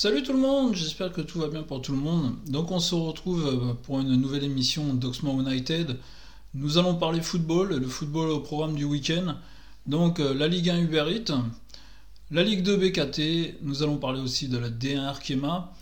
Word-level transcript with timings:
Salut 0.00 0.22
tout 0.22 0.32
le 0.32 0.38
monde, 0.38 0.76
j'espère 0.76 1.10
que 1.10 1.22
tout 1.22 1.40
va 1.40 1.48
bien 1.48 1.64
pour 1.64 1.82
tout 1.82 1.90
le 1.90 1.98
monde. 1.98 2.36
Donc 2.46 2.70
on 2.70 2.78
se 2.78 2.94
retrouve 2.94 3.44
euh, 3.44 3.74
pour 3.82 3.98
une 3.98 4.14
nouvelle 4.14 4.44
émission 4.44 4.94
d'Oxmo 4.94 5.42
United. 5.42 5.96
Nous 6.54 6.78
allons 6.78 6.94
parler 6.94 7.20
football, 7.20 7.74
le 7.74 7.88
football 7.88 8.30
au 8.30 8.38
programme 8.38 8.76
du 8.76 8.84
week-end. 8.84 9.34
Donc 9.88 10.20
euh, 10.20 10.34
la 10.34 10.46
Ligue 10.46 10.70
1 10.70 10.82
Uber 10.82 11.04
Eats, 11.10 11.34
la 12.30 12.44
Ligue 12.44 12.62
2 12.62 12.76
BKT, 12.76 13.60
nous 13.62 13.82
allons 13.82 13.96
parler 13.96 14.20
aussi 14.20 14.46
de 14.46 14.56
la 14.56 14.70
D1 14.70 15.00
Arkema 15.00 15.74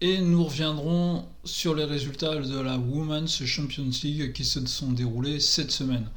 et 0.00 0.18
nous 0.18 0.44
reviendrons 0.44 1.24
sur 1.42 1.74
les 1.74 1.86
résultats 1.86 2.36
de 2.36 2.60
la 2.60 2.78
Women's 2.78 3.44
Champions 3.46 3.90
League 4.04 4.32
qui 4.32 4.44
se 4.44 4.64
sont 4.64 4.92
déroulés 4.92 5.40
cette 5.40 5.72
semaine. 5.72 6.08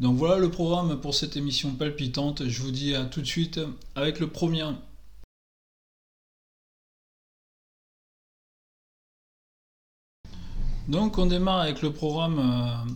Donc 0.00 0.16
voilà 0.16 0.38
le 0.38 0.50
programme 0.50 1.00
pour 1.00 1.14
cette 1.14 1.36
émission 1.36 1.70
palpitante. 1.76 2.48
Je 2.48 2.60
vous 2.60 2.72
dis 2.72 2.96
à 2.96 3.04
tout 3.04 3.20
de 3.20 3.26
suite 3.26 3.60
avec 3.94 4.18
le 4.18 4.26
premier 4.26 4.64
Donc 10.88 11.18
on 11.18 11.26
démarre 11.26 11.60
avec 11.60 11.82
le 11.82 11.92
programme 11.92 12.38
euh, 12.38 12.90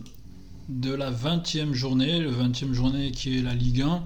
de 0.67 0.91
la 0.91 1.11
20e 1.11 1.73
journée, 1.73 2.19
le 2.19 2.31
20e 2.31 2.73
journée 2.73 3.11
qui 3.11 3.37
est 3.37 3.41
la 3.43 3.53
Ligue 3.53 3.83
1. 3.83 4.03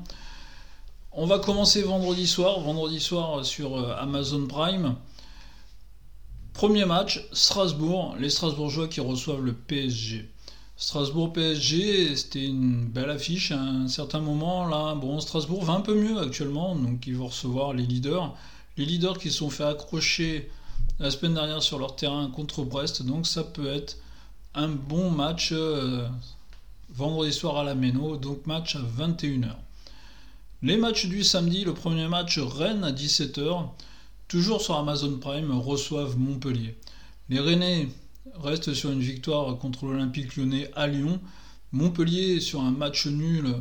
On 1.13 1.25
va 1.25 1.39
commencer 1.39 1.83
vendredi 1.83 2.27
soir, 2.27 2.59
vendredi 2.59 2.99
soir 2.99 3.45
sur 3.45 3.77
euh, 3.77 3.95
Amazon 3.97 4.45
Prime. 4.45 4.95
Premier 6.51 6.83
match, 6.83 7.25
Strasbourg, 7.31 8.17
les 8.19 8.29
Strasbourgeois 8.29 8.89
qui 8.89 8.99
reçoivent 8.99 9.45
le 9.45 9.53
PSG. 9.53 10.29
Strasbourg-PSG, 10.75 12.13
c'était 12.17 12.45
une 12.45 12.87
belle 12.87 13.09
affiche 13.09 13.53
à 13.53 13.61
un 13.61 13.87
certain 13.87 14.19
moment. 14.19 14.67
Là, 14.67 14.95
bon, 14.95 15.21
Strasbourg 15.21 15.63
va 15.63 15.73
un 15.73 15.81
peu 15.81 15.95
mieux 15.95 16.19
actuellement, 16.19 16.75
donc 16.75 17.07
ils 17.07 17.15
vont 17.15 17.27
recevoir 17.27 17.73
les 17.73 17.83
leaders. 17.83 18.35
Les 18.75 18.85
leaders 18.85 19.17
qui 19.17 19.31
se 19.31 19.37
sont 19.37 19.49
fait 19.49 19.63
accrocher 19.63 20.51
la 20.99 21.11
semaine 21.11 21.35
dernière 21.35 21.61
sur 21.61 21.79
leur 21.79 21.95
terrain 21.95 22.29
contre 22.29 22.63
Brest. 22.63 23.03
Donc 23.03 23.27
ça 23.27 23.43
peut 23.43 23.67
être 23.67 23.97
un 24.55 24.69
bon 24.69 25.11
match 25.11 25.49
euh, 25.51 26.07
vendredi 26.89 27.31
soir 27.31 27.57
à 27.57 27.63
la 27.63 27.75
Méno, 27.75 28.17
donc 28.17 28.45
match 28.47 28.75
à 28.75 28.79
21h. 28.79 29.55
Les 30.63 30.77
matchs 30.77 31.05
du 31.05 31.23
samedi, 31.23 31.63
le 31.63 31.73
premier 31.73 32.07
match 32.07 32.39
Rennes 32.39 32.83
à 32.83 32.91
17h, 32.91 33.67
toujours 34.27 34.61
sur 34.61 34.75
Amazon 34.75 35.17
Prime, 35.19 35.51
reçoivent 35.51 36.17
Montpellier. 36.17 36.75
Les 37.29 37.39
Rennais 37.39 37.89
restent 38.41 38.73
sur 38.73 38.91
une 38.91 39.01
victoire 39.01 39.57
contre 39.59 39.85
l'Olympique 39.85 40.35
lyonnais 40.35 40.71
à 40.75 40.87
Lyon. 40.87 41.19
Montpellier 41.73 42.39
sur 42.39 42.61
un 42.61 42.71
match 42.71 43.05
nul 43.05 43.55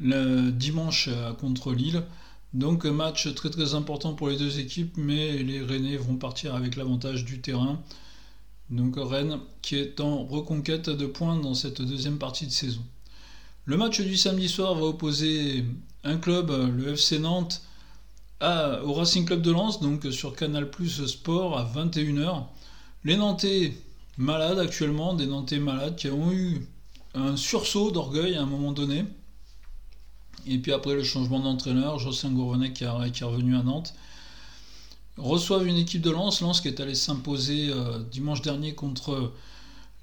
le 0.00 0.50
dimanche 0.50 1.08
contre 1.38 1.72
Lille. 1.72 2.02
Donc 2.52 2.84
match 2.84 3.32
très 3.34 3.50
très 3.50 3.74
important 3.74 4.14
pour 4.14 4.28
les 4.28 4.36
deux 4.36 4.58
équipes, 4.58 4.96
mais 4.96 5.38
les 5.38 5.62
Rennais 5.62 5.96
vont 5.96 6.16
partir 6.16 6.54
avec 6.54 6.76
l'avantage 6.76 7.24
du 7.24 7.40
terrain. 7.40 7.80
Donc 8.70 8.94
Rennes 8.96 9.38
qui 9.62 9.76
est 9.76 10.00
en 10.00 10.24
reconquête 10.24 10.90
de 10.90 11.06
points 11.06 11.36
dans 11.36 11.54
cette 11.54 11.80
deuxième 11.82 12.18
partie 12.18 12.46
de 12.46 12.52
saison. 12.52 12.82
Le 13.66 13.76
match 13.76 14.00
du 14.00 14.16
samedi 14.16 14.48
soir 14.48 14.74
va 14.74 14.86
opposer 14.86 15.64
un 16.02 16.16
club, 16.16 16.50
le 16.76 16.94
FC 16.94 17.18
Nantes, 17.18 17.62
au 18.40 18.92
Racing 18.94 19.26
Club 19.26 19.42
de 19.42 19.52
Lens, 19.52 19.80
donc 19.80 20.06
sur 20.10 20.34
Canal 20.34 20.70
Plus 20.70 21.06
Sport 21.06 21.58
à 21.58 21.64
21h. 21.64 22.44
Les 23.04 23.16
Nantais 23.16 23.74
malades 24.16 24.58
actuellement, 24.58 25.14
des 25.14 25.26
Nantais 25.26 25.58
malades 25.58 25.96
qui 25.96 26.08
ont 26.08 26.32
eu 26.32 26.66
un 27.14 27.36
sursaut 27.36 27.90
d'orgueil 27.90 28.34
à 28.34 28.42
un 28.42 28.46
moment 28.46 28.72
donné. 28.72 29.04
Et 30.46 30.58
puis 30.58 30.72
après 30.72 30.94
le 30.94 31.02
changement 31.02 31.40
d'entraîneur, 31.40 31.98
Jocelyn 31.98 32.32
Gourvenet 32.32 32.72
qui, 32.72 32.84
est 32.84 32.88
revenu 32.88 33.56
à 33.56 33.62
Nantes, 33.62 33.94
reçoivent 35.16 35.66
une 35.66 35.76
équipe 35.76 36.02
de 36.02 36.10
Lens, 36.10 36.40
Lens 36.40 36.60
qui 36.60 36.68
est 36.68 36.80
allé 36.80 36.94
s'imposer 36.94 37.70
euh, 37.70 37.98
dimanche 38.10 38.42
dernier 38.42 38.74
contre 38.74 39.32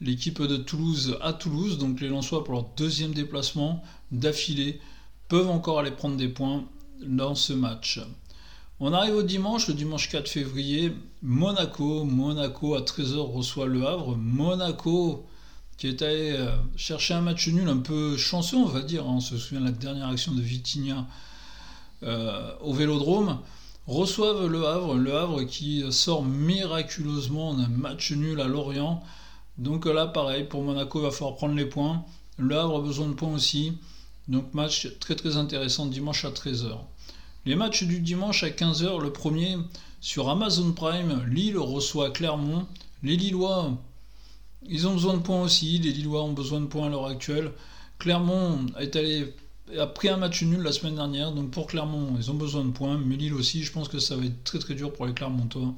l'équipe 0.02 0.42
de 0.42 0.58
Toulouse 0.58 1.18
à 1.22 1.34
Toulouse. 1.34 1.78
Donc 1.78 2.00
les 2.02 2.09
Lensois 2.09 2.44
pour 2.44 2.53
leur 2.53 2.66
deuxième 2.78 3.14
déplacement 3.14 3.84
d'affilée 4.12 4.80
peuvent 5.28 5.50
encore 5.50 5.80
aller 5.80 5.92
prendre 5.92 6.18
des 6.18 6.30
points 6.30 6.64
dans 7.06 7.36
ce 7.36 7.54
match. 7.54 8.00
On 8.80 8.94
arrive 8.94 9.16
au 9.16 9.24
dimanche, 9.24 9.68
le 9.68 9.74
dimanche 9.74 10.08
4 10.09 10.30
février, 10.30 10.94
Monaco. 11.24 12.04
Monaco 12.04 12.75
à 12.75 12.81
13h 12.81 13.18
reçoit 13.18 13.66
le 13.66 13.88
Havre. 13.88 14.16
Monaco 14.16 15.25
qui 15.78 15.88
est 15.88 16.02
allé 16.02 16.32
euh, 16.32 16.50
chercher 16.76 17.14
un 17.14 17.22
match 17.22 17.48
nul 17.48 17.68
un 17.70 17.78
peu 17.78 18.18
chanceux, 18.18 18.58
on 18.58 18.66
va 18.66 18.82
dire. 18.82 19.04
Hein. 19.04 19.16
On 19.18 19.20
se 19.20 19.38
souvient 19.38 19.62
de 19.62 19.66
la 19.66 19.72
dernière 19.72 20.10
action 20.10 20.34
de 20.34 20.42
Vitinha 20.42 21.06
euh, 22.04 22.52
au 22.62 22.74
Vélodrome. 22.74 23.40
Reçoivent 23.86 24.48
le 24.48 24.66
Havre, 24.66 24.96
le 24.96 25.16
Havre 25.16 25.44
qui 25.44 25.84
sort 25.92 26.26
miraculeusement 26.26 27.54
d'un 27.54 27.70
match 27.70 28.12
nul 28.12 28.42
à 28.42 28.48
Lorient. 28.48 29.02
Donc 29.58 29.86
là, 29.86 30.08
pareil, 30.08 30.44
pour 30.44 30.62
Monaco, 30.62 31.00
il 31.00 31.04
va 31.04 31.12
falloir 31.12 31.36
prendre 31.36 31.56
les 31.56 31.66
points. 31.66 32.04
Le 32.38 32.58
Havre 32.58 32.80
a 32.80 32.82
besoin 32.82 33.08
de 33.08 33.14
points 33.14 33.34
aussi. 33.34 33.78
Donc 34.28 34.54
match 34.54 34.90
très 35.00 35.16
très 35.16 35.38
intéressant 35.38 35.86
dimanche 35.86 36.26
à 36.26 36.32
13h. 36.32 36.78
Les 37.46 37.56
matchs 37.56 37.84
du 37.84 38.02
dimanche 38.02 38.44
à 38.44 38.50
15h, 38.50 39.02
le 39.02 39.14
premier 39.14 39.58
sur 40.02 40.30
Amazon 40.30 40.74
Prime, 40.74 41.24
Lille 41.30 41.58
reçoit 41.58 42.12
Clermont. 42.12 42.68
Les 43.04 43.16
Lillois 43.16 43.78
ils 44.66 44.88
ont 44.88 44.94
besoin 44.94 45.16
de 45.16 45.22
points 45.22 45.41
aussi, 45.41 45.78
les 45.79 45.91
Lillois 45.91 46.23
ont 46.23 46.34
besoin 46.34 46.59
de 46.62 46.66
points 46.66 46.88
à 46.88 46.90
l'heure 46.90 47.07
actuelle. 47.07 47.51
Clermont 48.00 48.66
est 48.79 48.95
allé, 48.95 49.34
a 49.78 49.88
pris 49.88 50.09
un 50.09 50.18
match 50.18 50.44
nul 50.44 50.62
la 50.62 50.72
semaine 50.72 50.95
dernière, 50.95 51.31
donc 51.31 51.51
pour 51.51 51.68
Clermont, 51.68 52.16
ils 52.18 52.31
ont 52.31 52.35
besoin 52.35 52.66
de 52.66 52.72
points, 52.72 52.97
mais 52.97 53.16
Lille 53.16 53.34
aussi, 53.34 53.63
je 53.63 53.72
pense 53.72 53.88
que 53.88 54.00
ça 54.00 54.16
va 54.16 54.25
être 54.25 54.44
très 54.44 54.59
très 54.59 54.75
dur 54.75 54.94
pour 54.94 55.06
les 55.06 55.13
Clermontois 55.13 55.73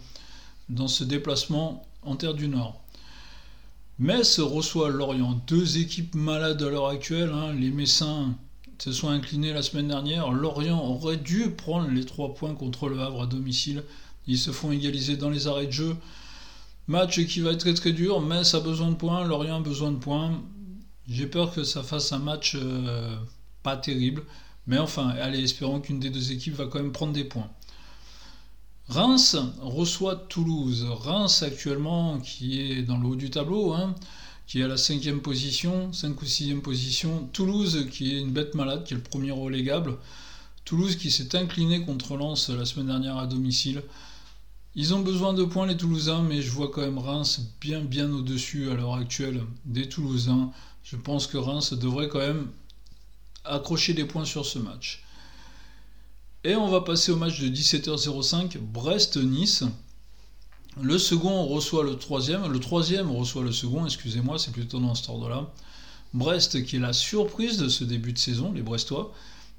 dans 0.69 0.88
ce 0.88 1.03
déplacement 1.03 1.84
en 2.03 2.16
Terre 2.16 2.34
du 2.34 2.47
Nord. 2.47 2.79
Metz 3.97 4.40
reçoit 4.40 4.90
Lorient, 4.90 5.41
deux 5.47 5.78
équipes 5.78 6.16
malades 6.16 6.61
à 6.61 6.69
l'heure 6.69 6.88
actuelle, 6.88 7.31
hein. 7.34 7.53
les 7.53 7.69
Messins 7.69 8.34
se 8.78 8.94
sont 8.94 9.09
inclinés 9.09 9.51
la 9.51 9.61
semaine 9.61 9.90
dernière, 9.90 10.31
Lorient 10.31 10.81
aurait 10.81 11.17
dû 11.17 11.51
prendre 11.51 11.90
les 11.90 12.06
trois 12.06 12.34
points 12.34 12.56
contre 12.56 12.88
le 12.88 13.01
Havre 13.01 13.23
à 13.23 13.28
domicile, 13.28 13.84
ils 14.25 14.38
se 14.38 14.51
font 14.51 14.72
égaliser 14.72 15.17
dans 15.17 15.29
les 15.29 15.47
arrêts 15.47 15.66
de 15.66 15.72
jeu. 15.72 15.96
Match 16.90 17.24
qui 17.28 17.42
va 17.42 17.52
être 17.52 17.60
très 17.60 17.76
très 17.76 17.92
dur, 17.92 18.20
ça 18.44 18.58
a 18.58 18.60
besoin 18.62 18.90
de 18.90 18.96
points, 18.96 19.24
Lorient 19.24 19.58
a 19.58 19.60
besoin 19.60 19.92
de 19.92 19.98
points. 19.98 20.42
J'ai 21.08 21.28
peur 21.28 21.54
que 21.54 21.64
ça 21.64 21.84
fasse 21.84 22.12
un 22.14 22.18
match 22.18 22.56
euh, 22.56 23.16
pas 23.62 23.78
terrible. 23.78 24.24
Mais 24.66 24.80
enfin, 24.80 25.10
allez, 25.10 25.44
espérons 25.44 25.82
qu'une 25.82 26.00
des 26.00 26.10
deux 26.10 26.32
équipes 26.32 26.56
va 26.56 26.66
quand 26.66 26.80
même 26.80 26.92
prendre 26.92 27.14
des 27.14 27.26
points. 27.26 27.48
Reims 28.88 29.38
reçoit 29.62 30.16
Toulouse. 30.16 30.88
Reims 30.90 31.44
actuellement 31.44 32.18
qui 32.22 32.60
est 32.60 32.82
dans 32.82 32.98
le 32.98 33.06
haut 33.06 33.16
du 33.16 33.30
tableau, 33.30 33.74
hein, 33.74 33.94
qui 34.48 34.62
est 34.62 34.64
à 34.64 34.68
la 34.68 34.78
cinquième 34.78 35.22
position, 35.22 35.94
5 35.94 36.20
ou 36.20 36.26
sixième 36.26 36.64
position. 36.64 37.30
Toulouse 37.34 37.86
qui 37.92 38.16
est 38.16 38.20
une 38.20 38.32
bête 38.32 38.56
malade, 38.56 38.84
qui 38.84 38.96
est 38.96 38.98
le 38.98 39.04
premier 39.04 39.30
relégable. 39.30 39.96
Toulouse 40.66 40.96
qui 40.96 41.12
s'est 41.12 41.36
incliné 41.36 41.86
contre 41.86 42.18
Lens 42.18 42.50
la 42.50 42.66
semaine 42.66 42.88
dernière 42.88 43.18
à 43.18 43.28
domicile. 43.28 43.84
Ils 44.75 44.94
ont 44.94 45.00
besoin 45.00 45.34
de 45.34 45.44
points 45.44 45.66
les 45.66 45.78
Toulousains, 45.78 46.22
mais 46.22 46.41
je 46.41 46.52
vois 46.52 46.69
quand 46.69 46.81
même 46.81 47.00
Reims 47.00 47.41
bien 47.59 47.81
bien 47.81 48.12
au-dessus 48.12 48.69
à 48.69 48.75
l'heure 48.75 48.96
actuelle 48.96 49.41
des 49.66 49.90
Toulousains. 49.90 50.52
Je 50.84 50.96
pense 50.96 51.28
que 51.28 51.38
Reims 51.38 51.74
devrait 51.74 52.07
quand 52.07 52.19
même 52.19 52.47
accrocher 53.46 53.94
des 53.94 54.06
points 54.06 54.25
sur 54.25 54.46
ce 54.46 54.59
match. 54.59 55.03
Et 56.44 56.56
on 56.56 56.69
va 56.69 56.81
passer 56.81 57.12
au 57.12 57.18
match 57.18 57.40
de 57.41 57.50
17h05, 57.50 58.58
Brest-Nice. 58.59 59.63
Le 60.79 60.97
second 60.97 61.46
reçoit 61.46 61.84
le 61.84 61.97
troisième, 61.97 62.49
le 62.49 62.59
troisième 62.59 63.11
reçoit 63.11 63.44
le 63.44 63.52
second, 63.52 63.85
excusez-moi, 63.85 64.38
c'est 64.38 64.52
plutôt 64.52 64.79
dans 64.79 64.96
ce 64.96 65.09
ordre-là. 65.09 65.52
Brest 66.14 66.64
qui 66.64 66.78
est 66.78 66.79
la 66.79 66.94
surprise 66.94 67.58
de 67.58 67.67
ce 67.67 67.84
début 67.84 68.14
de 68.14 68.17
saison, 68.17 68.52
les 68.52 68.61
Brestois. 68.61 69.14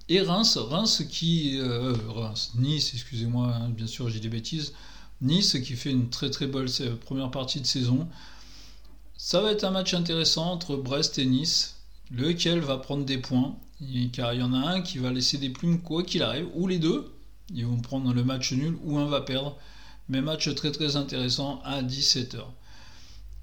Et 0.08 0.20
Reims, 0.23 0.56
Reims 0.56 1.05
qui... 1.11 1.58
Euh, 1.58 1.94
Reims, 2.08 2.52
Nice, 2.56 2.93
excusez-moi, 2.94 3.52
hein, 3.55 3.69
bien 3.69 3.87
sûr 3.87 4.08
j'ai 4.08 4.20
des 4.20 4.29
bêtises. 4.29 4.73
Nice 5.22 5.58
qui 5.62 5.75
fait 5.75 5.90
une 5.90 6.08
très 6.08 6.31
très 6.31 6.46
belle 6.46 6.69
première 7.05 7.31
partie 7.31 7.61
de 7.61 7.67
saison. 7.67 8.08
Ça 9.17 9.40
va 9.40 9.52
être 9.52 9.64
un 9.64 9.70
match 9.70 9.93
intéressant 9.93 10.50
entre 10.50 10.76
Brest 10.76 11.19
et 11.19 11.26
Nice, 11.26 11.76
lequel 12.11 12.61
va 12.61 12.78
prendre 12.78 13.05
des 13.05 13.19
points, 13.19 13.55
car 14.12 14.32
il 14.32 14.40
y 14.40 14.43
en 14.43 14.55
a 14.55 14.58
un 14.58 14.81
qui 14.81 14.99
va 14.99 15.11
laisser 15.11 15.38
des 15.38 15.50
plumes 15.50 15.81
quoi 15.81 16.02
qu'il 16.02 16.22
arrive, 16.22 16.49
ou 16.55 16.67
les 16.67 16.78
deux, 16.78 17.12
ils 17.55 17.67
vont 17.67 17.81
prendre 17.81 18.12
le 18.14 18.25
match 18.25 18.52
nul, 18.52 18.76
ou 18.84 18.99
un 18.99 19.06
va 19.06 19.20
perdre. 19.20 19.56
Mais 20.08 20.22
match 20.22 20.52
très 20.55 20.72
très 20.72 20.96
intéressant 20.96 21.61
à 21.64 21.82
17h. 21.82 22.40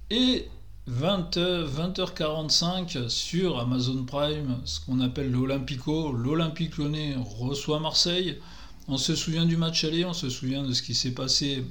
Et 0.10 0.48
20, 0.88 1.38
20h45 1.38 3.10
sur 3.10 3.60
Amazon 3.60 4.04
Prime, 4.04 4.62
ce 4.66 4.80
qu'on 4.80 5.00
appelle 5.00 5.32
l'Olympico, 5.32 6.12
l'Olympique 6.12 6.78
Lyonnais 6.78 7.16
reçoit 7.40 7.80
Marseille. 7.80 8.40
On 8.88 8.98
se 8.98 9.16
souvient 9.16 9.46
du 9.46 9.58
match 9.58 9.84
aller, 9.84 10.06
on 10.06 10.14
se 10.14 10.30
souvient 10.30 10.64
de 10.64 10.74
ce 10.74 10.82
qui 10.82 10.96
s'est 10.96 11.12
passé 11.12 11.64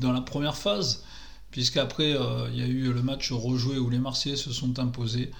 dans 0.00 0.12
la 0.12 0.20
première 0.20 0.56
phase, 0.56 1.02
puisqu'après 1.50 2.14
euh, 2.14 2.48
il 2.52 2.58
y 2.58 2.62
a 2.62 2.66
eu 2.66 2.92
le 2.92 3.02
match 3.02 3.32
rejoué 3.32 3.78
où 3.78 3.90
les 3.90 3.98
Marseillais 3.98 4.36
se 4.36 4.52
sont 4.52 4.78
imposés. 4.78 5.30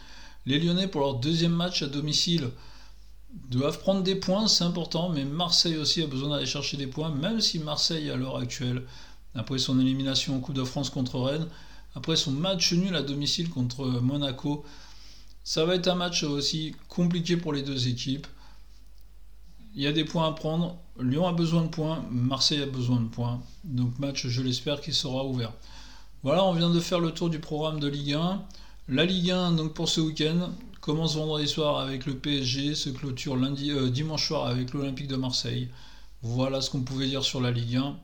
Les 0.47 0.59
Lyonnais 0.59 0.89
pour 0.89 1.01
leur 1.01 1.15
deuxième 1.15 1.53
match 1.53 1.83
à 1.83 1.87
domicile 1.87 2.51
doivent 3.51 3.79
prendre 3.81 4.03
des 4.03 4.17
points, 4.17 4.49
c'est 4.49 4.65
important, 4.65 5.09
mais 5.09 5.25
Marseille 5.25 5.77
aussi 5.77 6.03
a 6.03 6.07
besoin 6.07 6.31
d'aller 6.31 6.47
chercher 6.47 6.77
des 6.77 6.87
points, 6.87 7.11
même 7.11 7.41
si 7.41 7.59
Marseille, 7.59 8.11
à 8.11 8.17
l'heure 8.17 8.37
actuelle, 8.37 8.83
après 9.35 9.59
son 9.59 9.81
élimination 9.81 10.37
en 10.37 10.41
Coupe 10.41 10.55
de 10.55 10.65
France 10.65 10.91
contre 10.91 11.19
Rennes, 11.21 11.49
après 11.95 12.17
son 12.17 12.33
match 12.33 12.73
nul 12.73 12.95
à 12.95 13.03
domicile 13.03 13.51
contre 13.51 13.87
Monaco, 13.87 14.65
ça 15.45 15.65
va 15.65 15.75
être 15.75 15.89
un 15.89 15.95
match 15.95 16.23
aussi 16.23 16.75
compliqué 16.89 17.37
pour 17.37 17.53
les 17.53 17.63
deux 17.63 17.89
équipes. 17.89 18.27
Il 19.75 19.83
y 19.83 19.87
a 19.87 19.93
des 19.93 20.05
points 20.05 20.29
à 20.29 20.33
prendre. 20.33 20.77
Lyon 21.01 21.27
a 21.27 21.33
besoin 21.33 21.63
de 21.63 21.69
points, 21.69 22.05
Marseille 22.11 22.63
a 22.63 22.67
besoin 22.67 23.01
de 23.01 23.09
points. 23.09 23.41
Donc 23.65 23.99
match, 23.99 24.27
je 24.29 24.43
l'espère, 24.43 24.81
qui 24.81 24.93
sera 24.93 25.25
ouvert. 25.25 25.53
Voilà, 26.23 26.45
on 26.45 26.53
vient 26.53 26.71
de 26.71 26.81
faire 26.81 27.01
le 27.01 27.11
tour 27.11 27.29
du 27.29 27.41
programme 27.41 27.81
de 27.81 27.89
Ligue 27.89 28.13
1. 28.15 28.43
La 28.89 29.05
Ligue 29.05 29.31
1, 29.33 29.53
donc 29.53 29.75
pour 29.75 29.89
ce 29.89 30.01
week-end, 30.01 30.53
commence 30.81 31.17
vendredi 31.17 31.49
soir 31.49 31.81
avec 31.81 32.07
le 32.07 32.15
PSG, 32.15 32.75
se 32.75 32.91
clôture 32.91 33.37
lundi, 33.37 33.71
euh, 33.73 33.91
dimanche 33.91 34.29
soir 34.29 34.47
avec 34.47 34.73
l'Olympique 34.73 35.09
de 35.09 35.17
Marseille. 35.17 35.69
Voilà 36.23 36.61
ce 36.61 36.71
qu'on 36.71 36.83
pouvait 36.83 37.09
dire 37.09 37.25
sur 37.25 37.41
la 37.41 37.51
Ligue 37.51 37.77
1. 37.77 37.97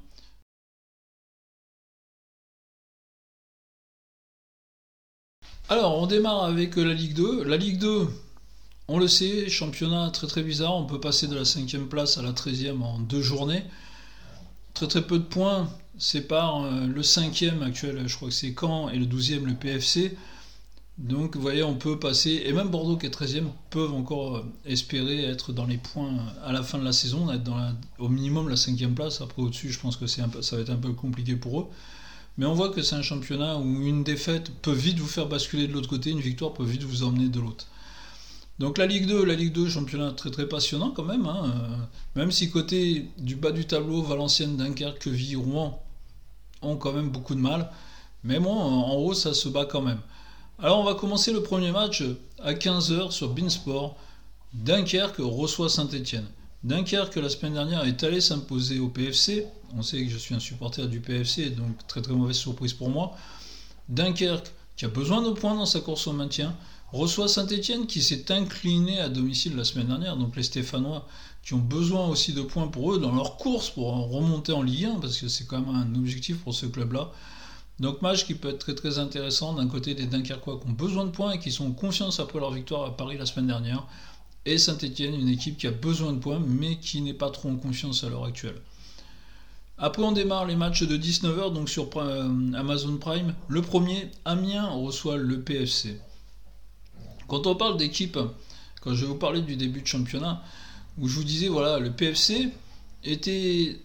Alors, 5.69 5.97
on 5.99 6.07
démarre 6.07 6.45
avec 6.45 6.75
la 6.75 6.93
Ligue 6.93 7.15
2. 7.15 7.45
La 7.45 7.57
Ligue 7.57 7.79
2, 7.79 8.09
on 8.91 8.99
le 8.99 9.07
sait, 9.07 9.49
championnat 9.49 10.11
très 10.11 10.27
très 10.27 10.43
bizarre. 10.43 10.75
On 10.75 10.85
peut 10.85 10.99
passer 10.99 11.29
de 11.29 11.37
la 11.37 11.45
5 11.45 11.77
place 11.89 12.19
à 12.19 12.23
la 12.23 12.33
13e 12.33 12.83
en 12.83 12.99
deux 12.99 13.23
journées. 13.23 13.63
Très 14.75 14.89
très 14.89 15.03
peu 15.03 15.21
de 15.21 15.25
points 15.25 15.71
séparent 15.97 16.65
euh, 16.65 16.87
le 16.87 17.03
5e 17.03 17.63
actuel, 17.63 18.03
je 18.07 18.17
crois 18.17 18.29
que 18.31 18.35
c'est 18.35 18.53
Caen, 18.59 18.89
et 18.89 18.99
le 18.99 19.07
12e, 19.07 19.45
le 19.45 19.55
PFC. 19.55 20.17
Donc 20.99 21.37
vous 21.37 21.41
voyez, 21.41 21.63
on 21.63 21.77
peut 21.77 22.01
passer, 22.01 22.43
et 22.45 22.53
même 22.53 22.69
Bordeaux 22.69 22.97
qui 22.97 23.07
est 23.07 23.17
13e, 23.17 23.45
peuvent 23.71 23.95
encore 23.95 24.39
euh, 24.39 24.45
espérer 24.67 25.23
être 25.23 25.53
dans 25.53 25.67
les 25.67 25.79
points 25.79 26.17
à 26.45 26.53
la 26.53 26.65
fin 26.65 26.79
de 26.79 26.85
la 26.85 26.93
saison, 26.93 27.31
être 27.31 27.53
au 28.01 28.09
minimum 28.09 28.49
la 28.49 28.57
5e 28.57 28.95
place. 28.95 29.21
Après 29.21 29.41
au-dessus, 29.41 29.71
je 29.71 29.79
pense 29.79 29.97
que 29.97 30.09
ça 30.09 30.27
va 30.27 30.63
être 30.63 30.71
un 30.71 30.77
peu 30.77 30.93
compliqué 30.95 31.37
pour 31.37 31.61
eux. 31.61 31.67
Mais 32.39 32.47
on 32.47 32.55
voit 32.55 32.71
que 32.71 32.83
c'est 32.83 32.97
un 32.97 33.03
championnat 33.03 33.57
où 33.59 33.87
une 33.87 34.03
défaite 34.03 34.51
peut 34.63 34.73
vite 34.73 34.99
vous 34.99 35.07
faire 35.07 35.29
basculer 35.29 35.69
de 35.69 35.75
l'autre 35.75 35.89
côté, 35.89 36.11
une 36.11 36.21
victoire 36.21 36.55
peut 36.55 36.65
vite 36.65 36.83
vous 36.83 37.05
emmener 37.05 37.29
de 37.29 37.39
l'autre. 37.39 37.69
Donc 38.61 38.77
la 38.77 38.85
Ligue 38.85 39.07
2, 39.07 39.25
la 39.25 39.35
Ligue 39.35 39.55
2, 39.55 39.71
championnat 39.71 40.13
très 40.13 40.31
très 40.31 40.47
passionnant 40.47 40.91
quand 40.91 41.03
même. 41.03 41.25
Hein. 41.25 41.89
Même 42.15 42.31
si 42.31 42.51
côté 42.51 43.09
du 43.17 43.35
bas 43.35 43.53
du 43.53 43.65
tableau, 43.65 44.03
Valenciennes, 44.03 44.59
Dunkerque, 44.59 44.99
Quevilly, 44.99 45.35
Rouen 45.35 45.83
ont 46.61 46.77
quand 46.77 46.93
même 46.93 47.09
beaucoup 47.09 47.35
de 47.35 47.41
mal. 47.41 47.71
Mais 48.23 48.39
bon, 48.39 48.53
en 48.53 48.97
haut, 48.97 49.15
ça 49.15 49.33
se 49.33 49.49
bat 49.49 49.65
quand 49.65 49.81
même. 49.81 50.01
Alors 50.59 50.79
on 50.79 50.85
va 50.85 50.93
commencer 50.93 51.33
le 51.33 51.43
premier 51.43 51.73
match 51.73 52.03
à 52.43 52.53
15h 52.53 53.13
sur 53.13 53.31
Beansport. 53.31 53.97
Dunkerque 54.53 55.21
reçoit 55.21 55.71
Saint-Etienne. 55.71 56.27
Dunkerque, 56.63 57.17
la 57.17 57.31
semaine 57.31 57.55
dernière, 57.55 57.85
est 57.85 58.05
allé 58.05 58.21
s'imposer 58.21 58.79
au 58.79 58.89
PFC. 58.89 59.47
On 59.75 59.81
sait 59.81 60.05
que 60.05 60.11
je 60.11 60.19
suis 60.19 60.35
un 60.35 60.39
supporter 60.39 60.87
du 60.87 61.01
PFC, 61.01 61.49
donc 61.49 61.87
très 61.87 62.03
très 62.03 62.13
mauvaise 62.13 62.37
surprise 62.37 62.75
pour 62.75 62.91
moi. 62.91 63.17
Dunkerque, 63.89 64.53
qui 64.77 64.85
a 64.85 64.89
besoin 64.89 65.23
de 65.23 65.31
points 65.31 65.55
dans 65.55 65.65
sa 65.65 65.81
course 65.81 66.07
au 66.07 66.13
maintien, 66.13 66.55
reçoit 66.93 67.29
Saint-Etienne 67.29 67.87
qui 67.87 68.03
s'est 68.03 68.33
incliné 68.33 68.99
à 69.01 69.09
domicile 69.09 69.57
la 69.57 69.65
semaine 69.65 69.89
dernière, 69.89 70.17
donc 70.17 70.37
les 70.37 70.43
Stéphanois 70.43 71.07
qui 71.43 71.55
ont 71.55 71.59
besoin 71.59 72.07
aussi 72.07 72.33
de 72.33 72.43
points 72.43 72.69
pour 72.69 72.95
eux 72.95 72.99
dans 72.99 73.15
leur 73.15 73.37
course 73.37 73.71
pour 73.71 73.93
remonter 74.11 74.53
en 74.53 74.63
Ligue 74.63 74.87
1, 74.87 75.01
parce 75.01 75.19
que 75.19 75.29
c'est 75.29 75.47
quand 75.47 75.61
même 75.61 75.75
un 75.75 75.95
objectif 75.95 76.39
pour 76.39 76.55
ce 76.55 76.67
club-là. 76.67 77.11
Donc 77.79 78.03
match 78.03 78.27
qui 78.27 78.35
peut 78.35 78.49
être 78.49 78.59
très 78.59 78.75
très 78.75 78.99
intéressant 78.99 79.55
d'un 79.55 79.67
côté 79.67 79.95
des 79.95 80.07
Dunkerquois 80.07 80.61
qui 80.61 80.69
ont 80.69 80.73
besoin 80.73 81.05
de 81.07 81.11
points 81.11 81.33
et 81.33 81.39
qui 81.39 81.51
sont 81.51 81.67
en 81.67 81.73
confiance 81.73 82.21
après 82.21 82.39
leur 82.39 82.53
victoire 82.53 82.85
à 82.85 82.97
Paris 82.97 83.17
la 83.17 83.25
semaine 83.25 83.47
dernière, 83.47 83.87
et 84.45 84.59
Saint-Etienne, 84.59 85.15
une 85.15 85.29
équipe 85.29 85.57
qui 85.57 85.67
a 85.67 85.71
besoin 85.71 86.13
de 86.13 86.19
points 86.19 86.41
mais 86.45 86.77
qui 86.77 87.01
n'est 87.01 87.15
pas 87.15 87.31
trop 87.31 87.49
en 87.49 87.57
confiance 87.57 88.05
à 88.05 88.11
l'heure 88.11 88.25
actuelle. 88.25 88.61
Après, 89.83 90.03
on 90.03 90.13
démarre 90.13 90.45
les 90.45 90.57
matchs 90.57 90.83
de 90.83 90.97
19h 90.97 91.55
donc 91.55 91.71
sur 91.71 91.89
euh, 91.97 92.29
Amazon 92.55 92.99
Prime. 92.99 93.35
Le 93.49 93.63
premier, 93.63 94.11
Amiens 94.27 94.69
reçoit 94.69 95.17
le 95.17 95.41
PFC. 95.41 95.99
Quand 97.31 97.47
on 97.47 97.55
parle 97.55 97.77
d'équipe, 97.77 98.19
quand 98.81 98.93
je 98.93 99.03
vais 99.03 99.07
vous 99.07 99.15
parler 99.15 99.41
du 99.41 99.55
début 99.55 99.83
de 99.83 99.87
championnat, 99.87 100.43
où 100.99 101.07
je 101.07 101.15
vous 101.15 101.23
disais, 101.23 101.47
voilà, 101.47 101.79
le 101.79 101.93
PFC 101.93 102.49
était. 103.05 103.79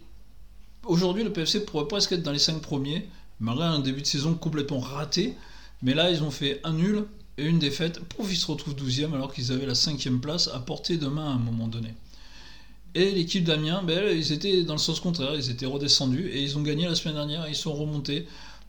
Aujourd'hui, 0.83 1.23
le 1.23 1.31
PFC 1.31 1.63
pourrait 1.63 1.87
presque 1.87 2.11
être 2.13 2.23
dans 2.23 2.31
les 2.31 2.39
5 2.39 2.59
premiers, 2.59 3.07
malgré 3.39 3.65
un 3.65 3.79
début 3.79 4.01
de 4.01 4.07
saison 4.07 4.33
complètement 4.33 4.79
raté. 4.79 5.35
Mais 5.83 5.93
là, 5.93 6.09
ils 6.09 6.23
ont 6.23 6.31
fait 6.31 6.59
un 6.63 6.73
nul 6.73 7.05
et 7.37 7.45
une 7.45 7.59
défaite. 7.59 7.99
Pouf, 7.99 8.31
ils 8.31 8.35
se 8.35 8.47
retrouvent 8.47 8.73
12e 8.73 9.13
alors 9.13 9.31
qu'ils 9.31 9.51
avaient 9.51 9.67
la 9.67 9.75
5 9.75 10.09
place 10.19 10.47
à 10.47 10.57
portée 10.57 10.97
de 10.97 11.05
main 11.05 11.27
à 11.27 11.33
un 11.33 11.39
moment 11.39 11.67
donné. 11.67 11.93
Et 12.95 13.11
l'équipe 13.11 13.43
d'Amiens, 13.43 13.83
ben, 13.83 14.17
ils 14.17 14.31
étaient 14.31 14.63
dans 14.63 14.73
le 14.73 14.79
sens 14.79 14.99
contraire, 14.99 15.35
ils 15.35 15.51
étaient 15.51 15.67
redescendus 15.67 16.29
et 16.29 16.41
ils 16.41 16.57
ont 16.57 16.63
gagné 16.63 16.85
la 16.87 16.95
semaine 16.95 17.15
dernière, 17.15 17.47
ils 17.47 17.55
sont 17.55 17.73
remontés. 17.73 18.25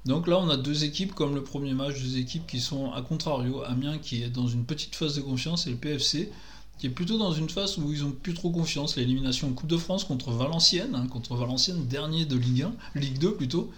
Donc 0.07 0.29
là, 0.29 0.39
on 0.39 0.49
a 0.49 0.57
deux 0.57 0.85
équipes 0.85 1.15
comme 1.15 1.35
le 1.35 1.43
premier 1.43 1.75
match, 1.75 2.01
deux 2.01 2.19
équipes 2.19 2.47
qui 2.47 2.61
sont 2.61 2.93
à 2.93 3.03
contrario. 3.03 3.63
Amiens 3.65 3.99
qui 3.99 4.23
est 4.23 4.29
dans 4.29 4.47
une 4.47 4.65
petite 4.65 4.95
phase 4.95 5.17
de 5.17 5.21
confiance 5.21 5.67
et 5.67 5.71
le 5.71 5.77
PFC 5.77 6.31
qui 6.79 6.87
est 6.87 6.91
plutôt 6.91 7.19
dans 7.19 7.33
une 7.33 7.49
phase 7.49 7.77
où 7.79 7.93
ils 7.93 8.05
ont 8.05 8.13
plus 8.13 8.33
trop 8.33 8.51
confiance. 8.51 8.97
L'élimination 8.97 9.49
en 9.49 9.53
Coupe 9.53 9.69
de 9.69 9.77
France 9.77 10.05
contre 10.05 10.31
Valenciennes, 10.31 10.95
hein, 10.95 11.09
contre 11.09 11.35
Valenciennes, 11.35 11.87
dernier 11.89 12.25
de 12.25 12.37
Ligue 12.37 12.63
1, 12.63 13.01
Ligue 13.01 13.19
2 13.19 13.35
plutôt. 13.35 13.73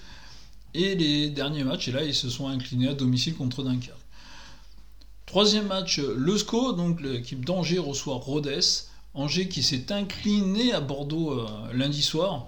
Et 0.74 0.94
les 0.96 1.30
derniers 1.30 1.64
matchs, 1.64 1.88
et 1.88 1.92
là, 1.92 2.04
ils 2.04 2.14
se 2.14 2.28
sont 2.28 2.46
inclinés 2.46 2.88
à 2.88 2.94
domicile 2.94 3.34
contre 3.34 3.62
Dunkerque. 3.62 3.96
Troisième 5.24 5.66
match, 5.66 5.98
le 5.98 6.36
SCO, 6.36 6.72
donc 6.72 7.00
l'équipe 7.00 7.44
d'Angers 7.44 7.78
reçoit 7.78 8.16
Rodez. 8.16 8.60
Angers 9.14 9.48
qui 9.48 9.62
s'est 9.62 9.92
incliné 9.92 10.72
à 10.72 10.80
Bordeaux 10.80 11.32
euh, 11.32 11.46
lundi 11.72 12.02
soir. 12.02 12.46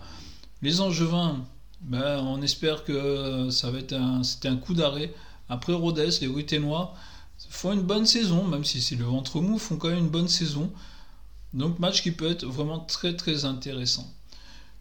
Les 0.61 0.83
Angevins 0.83 1.45
ben, 1.83 2.19
on 2.19 2.43
espère 2.43 2.85
que 2.85 3.49
ça 3.51 3.71
va 3.71 3.79
être 3.79 3.95
un, 3.95 4.23
c'était 4.23 4.49
un 4.49 4.57
coup 4.57 4.75
d'arrêt. 4.75 5.13
Après 5.49 5.73
Rodez, 5.73 6.11
les 6.21 6.27
Ruténois 6.27 6.95
font 7.49 7.73
une 7.73 7.83
bonne 7.83 8.07
saison, 8.07 8.47
même 8.47 8.65
si 8.65 8.83
c'est 8.83 8.97
le 8.97 9.05
ventre 9.05 9.41
mou, 9.41 9.59
font 9.59 9.77
quand 9.77 9.89
même 9.89 9.99
une 9.99 10.09
bonne 10.09 10.29
saison. 10.29 10.71
Donc 11.55 11.79
match 11.79 12.03
qui 12.03 12.13
peut 12.13 12.31
être 12.31 12.47
vraiment 12.47 12.81
très 12.81 13.17
très 13.17 13.45
intéressant. 13.45 14.09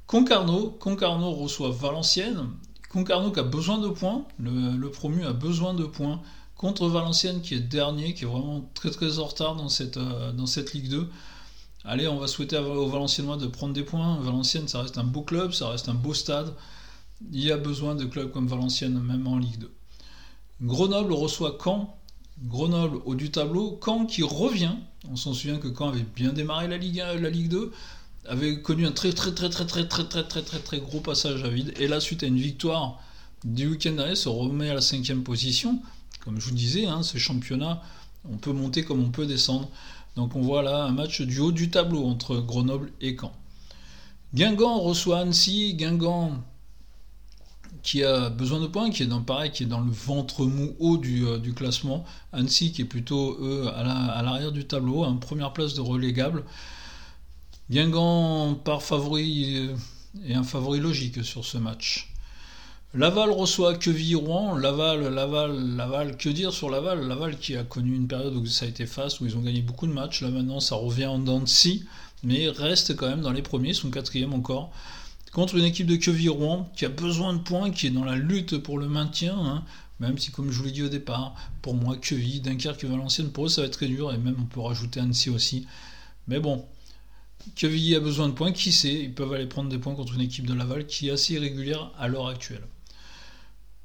Concarneau, 0.08 0.72
Concarneau 0.80 1.32
reçoit 1.32 1.72
Valenciennes. 1.72 2.48
Concarneau 2.90 3.32
qui 3.32 3.40
a 3.40 3.44
besoin 3.44 3.78
de 3.78 3.88
points, 3.90 4.26
le, 4.40 4.88
promu 4.90 5.24
a 5.26 5.34
besoin 5.34 5.74
de 5.74 5.86
points 5.86 6.22
contre 6.56 6.88
Valenciennes 6.88 7.42
qui 7.42 7.54
est 7.54 7.60
dernier, 7.60 8.14
qui 8.14 8.26
est 8.26 8.28
vraiment 8.28 8.70
très 8.74 8.92
très 8.92 9.20
en 9.20 9.26
retard 9.26 9.56
dans 9.56 9.70
cette, 9.70 9.98
euh, 9.98 10.32
dans 10.32 10.48
cette 10.48 10.74
Ligue 10.74 10.90
2. 10.90 11.10
Allez, 11.86 12.08
on 12.08 12.18
va 12.18 12.28
souhaiter 12.28 12.58
aux 12.58 12.90
Valenciennois 12.90 13.38
de 13.38 13.48
prendre 13.48 13.74
des 13.74 13.84
points. 13.84 14.20
Valenciennes, 14.20 14.68
ça 14.68 14.82
reste 14.82 14.98
un 14.98 15.04
beau 15.04 15.22
club, 15.22 15.54
ça 15.54 15.70
reste 15.70 15.88
un 15.88 15.94
beau 15.94 16.14
stade 16.14 16.54
il 17.32 17.44
y 17.44 17.52
a 17.52 17.58
besoin 17.58 17.96
de 17.96 18.06
clubs 18.06 18.32
comme 18.32 18.48
Valenciennes, 18.48 19.00
même 19.00 19.28
en 19.28 19.38
Ligue 19.38 19.60
2. 19.60 19.72
Grenoble 20.62 21.14
reçoit 21.14 21.58
Caen. 21.64 21.96
Grenoble 22.44 23.00
au 23.06 23.16
du 23.16 23.32
tableau. 23.32 23.80
Caen 23.84 24.06
qui 24.06 24.24
revient. 24.24 24.76
On 25.10 25.16
s'en 25.16 25.34
souvient 25.34 25.58
que 25.58 25.74
Caen 25.74 25.90
avait 25.90 26.06
bien 26.16 26.34
démarré 26.34 26.68
la 26.68 26.78
Ligue, 26.78 26.98
la 26.98 27.30
Ligue 27.30 27.50
2, 27.50 27.72
avait 28.26 28.62
connu 28.62 28.86
un 28.86 28.92
très 28.92 29.14
très 29.14 29.34
très 29.34 29.50
très 29.50 29.66
très 29.66 29.86
très 29.86 30.06
très 30.06 30.24
très 30.24 30.42
très 30.44 30.60
très 30.60 30.80
gros 30.80 31.00
passage 31.00 31.44
à 31.44 31.50
vide. 31.50 31.74
Et 31.80 31.88
là, 31.88 32.00
suite 32.00 32.24
à 32.24 32.28
une 32.28 32.38
victoire 32.38 33.02
du 33.44 33.68
week-end 33.68 33.94
dernier, 33.94 34.16
se 34.16 34.30
remet 34.30 34.70
à 34.70 34.74
la 34.74 34.82
cinquième 34.82 35.24
position. 35.24 35.82
Comme 36.24 36.40
je 36.40 36.50
vous 36.50 36.56
disais, 36.56 36.86
hein, 36.86 37.04
ce 37.04 37.18
championnat, 37.18 37.82
on 38.30 38.38
peut 38.38 38.52
monter 38.52 38.84
comme 38.84 39.02
on 39.02 39.12
peut 39.12 39.26
descendre. 39.26 39.70
Donc 40.16 40.36
on 40.36 40.42
voit 40.42 40.62
là 40.62 40.84
un 40.84 40.92
match 40.92 41.22
du 41.22 41.40
haut 41.40 41.54
du 41.54 41.70
tableau 41.70 42.06
entre 42.06 42.38
Grenoble 42.38 42.92
et 43.00 43.16
Caen. 43.20 43.32
Guingamp 44.34 44.80
reçoit 44.80 45.20
Annecy. 45.20 45.76
Guingamp 45.76 46.44
qui 47.84 48.04
a 48.04 48.30
besoin 48.30 48.60
de 48.60 48.68
points, 48.68 48.90
qui 48.90 49.04
est 49.04 49.08
dans 49.08 49.22
pareil, 49.22 49.52
qui 49.52 49.64
est 49.64 49.68
dans 49.68 49.82
le 49.82 49.92
ventre 49.92 50.46
mou 50.46 50.76
haut 50.80 50.98
du, 50.98 51.26
euh, 51.26 51.40
classement. 51.56 52.06
Annecy 52.34 52.72
qui 52.72 52.82
est 52.84 52.86
plutôt 52.86 53.38
à 53.76 54.22
l'arrière 54.24 54.52
du 54.52 54.66
tableau, 54.66 55.04
en 55.04 55.16
première 55.18 55.54
place 55.54 55.74
de 55.74 55.82
relégable. 55.82 56.44
Guingamp 57.70 58.56
par 58.56 58.82
favori 58.82 59.70
et 60.26 60.34
un 60.34 60.44
favori 60.44 60.80
logique 60.80 61.24
sur 61.24 61.46
ce 61.46 61.58
match. 61.58 62.10
Laval 62.96 63.30
reçoit 63.30 63.76
Quevilly-Rouen. 63.76 64.58
Laval, 64.58 65.14
Laval, 65.14 65.76
Laval, 65.76 66.18
que 66.18 66.30
dire 66.30 66.52
sur 66.52 66.72
Laval? 66.72 67.08
Laval 67.08 67.38
qui 67.38 67.56
a 67.56 67.64
connu 67.64 67.96
une 67.96 68.08
période 68.08 68.36
où 68.36 68.46
ça 68.48 68.66
a 68.66 68.68
été 68.68 68.88
face, 68.88 69.20
où 69.20 69.28
ils 69.28 69.38
ont 69.38 69.42
gagné 69.42 69.62
beaucoup 69.62 69.86
de 69.86 69.94
matchs. 69.94 70.22
Là 70.22 70.30
maintenant, 70.30 70.60
ça 70.60 70.76
revient 70.76 71.06
en 71.06 71.20
dents 71.20 71.40
de 71.40 71.48
mais 72.24 72.50
reste 72.50 72.96
quand 72.96 73.08
même 73.08 73.22
dans 73.22 73.32
les 73.32 73.44
premiers, 73.44 73.74
son 73.74 73.92
quatrième 73.92 74.34
encore 74.34 74.72
contre 75.32 75.56
une 75.56 75.66
équipe 75.66 75.88
de 75.88 75.96
Quevilly-Rouen 75.96 76.72
qui 76.76 76.86
a 76.86 76.90
besoin 76.90 77.34
de 77.34 77.40
points, 77.40 77.72
qui 77.72 77.88
est 77.88 77.92
dans 77.92 78.04
la 78.04 78.16
lutte 78.16 78.58
pour 78.58 78.80
le 78.80 78.88
maintien, 78.88 79.38
hein. 79.38 79.64
même 80.00 80.18
si, 80.18 80.32
comme 80.32 80.52
je 80.52 80.58
vous 80.58 80.66
l'ai 80.66 80.72
dit 80.72 80.84
au 80.84 80.90
départ, 80.90 81.36
pour 81.62 81.76
moi, 81.76 81.98
Quevilly, 81.98 82.42
Dunkerque 82.42 82.84
et 82.84 82.88
Valenciennes, 82.88 83.32
pour 83.32 83.46
eux, 83.46 83.50
ça 83.50 83.62
va 83.62 83.68
être 83.68 83.74
très 83.74 83.88
dur, 83.88 84.12
et 84.14 84.18
même 84.18 84.36
on 84.40 84.46
peut 84.46 84.60
rajouter 84.60 85.00
Annecy 85.00 85.30
aussi. 85.30 85.68
Mais 86.28 86.40
bon, 86.40 86.66
Quevilly 87.56 87.96
a 87.96 88.00
besoin 88.00 88.28
de 88.28 88.34
points, 88.34 88.52
qui 88.52 88.72
sait, 88.72 88.94
ils 88.94 89.14
peuvent 89.14 89.34
aller 89.34 89.46
prendre 89.46 89.70
des 89.70 89.78
points 89.78 89.96
contre 89.96 90.16
une 90.16 90.22
équipe 90.22 90.46
de 90.46 90.54
Laval 90.54 90.86
qui 90.86 91.08
est 91.08 91.12
assez 91.12 91.34
irrégulière 91.34 91.92
à 91.98 92.08
l'heure 92.08 92.28
actuelle. 92.28 92.64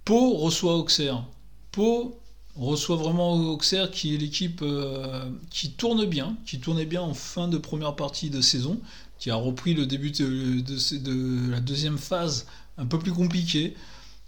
Pau 0.05 0.35
reçoit 0.35 0.77
Auxerre. 0.77 1.25
Pau, 1.73 2.21
reçoit 2.57 2.97
vraiment 2.97 3.35
Auxerre 3.35 3.91
qui 3.91 4.15
est 4.15 4.19
l'équipe 4.19 4.61
euh, 4.63 5.29
qui 5.51 5.73
tourne 5.73 6.05
bien, 6.07 6.37
qui 6.47 6.61
tournait 6.61 6.87
bien 6.87 7.03
en 7.03 7.15
fin 7.15 7.49
de 7.49 7.59
première 7.59 7.97
partie 7.97 8.31
de 8.31 8.41
saison, 8.41 8.81
qui 9.25 9.31
a 9.31 9.37
repris 9.37 9.73
le 9.73 9.87
début 9.87 10.11
de, 10.11 11.51
la 11.51 11.61
deuxième 11.61 11.97
phase 11.97 12.45
un 12.77 12.85
peu 12.85 12.99
plus 12.99 13.15
compliquée. 13.15 13.75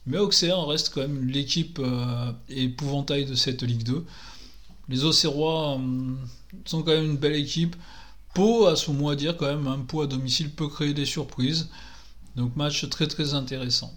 Mais 0.06 0.16
Auxerre 0.16 0.66
reste 0.66 0.88
quand 0.94 1.02
même 1.02 1.28
l'équipe 1.28 1.78
euh, 1.80 2.32
épouvantail 2.48 3.26
de 3.26 3.34
cette 3.34 3.62
Ligue 3.62 3.82
2. 3.82 4.06
Les 4.88 5.04
Auxerrois 5.04 5.78
euh, 5.78 6.14
sont 6.64 6.82
quand 6.82 6.92
même 6.92 7.04
une 7.04 7.18
belle 7.18 7.34
équipe. 7.34 7.76
Pau, 8.32 8.64
à 8.64 8.74
son 8.74 8.94
mot 8.94 9.10
à 9.10 9.16
dire 9.16 9.36
quand 9.36 9.44
même, 9.44 9.66
un 9.66 9.80
Pau 9.80 10.00
à 10.00 10.06
domicile 10.06 10.48
peut 10.48 10.68
créer 10.68 10.94
des 10.94 11.04
surprises. 11.04 11.68
Donc 12.34 12.56
match 12.56 12.88
très 12.88 13.06
très 13.06 13.34
intéressant. 13.34 13.92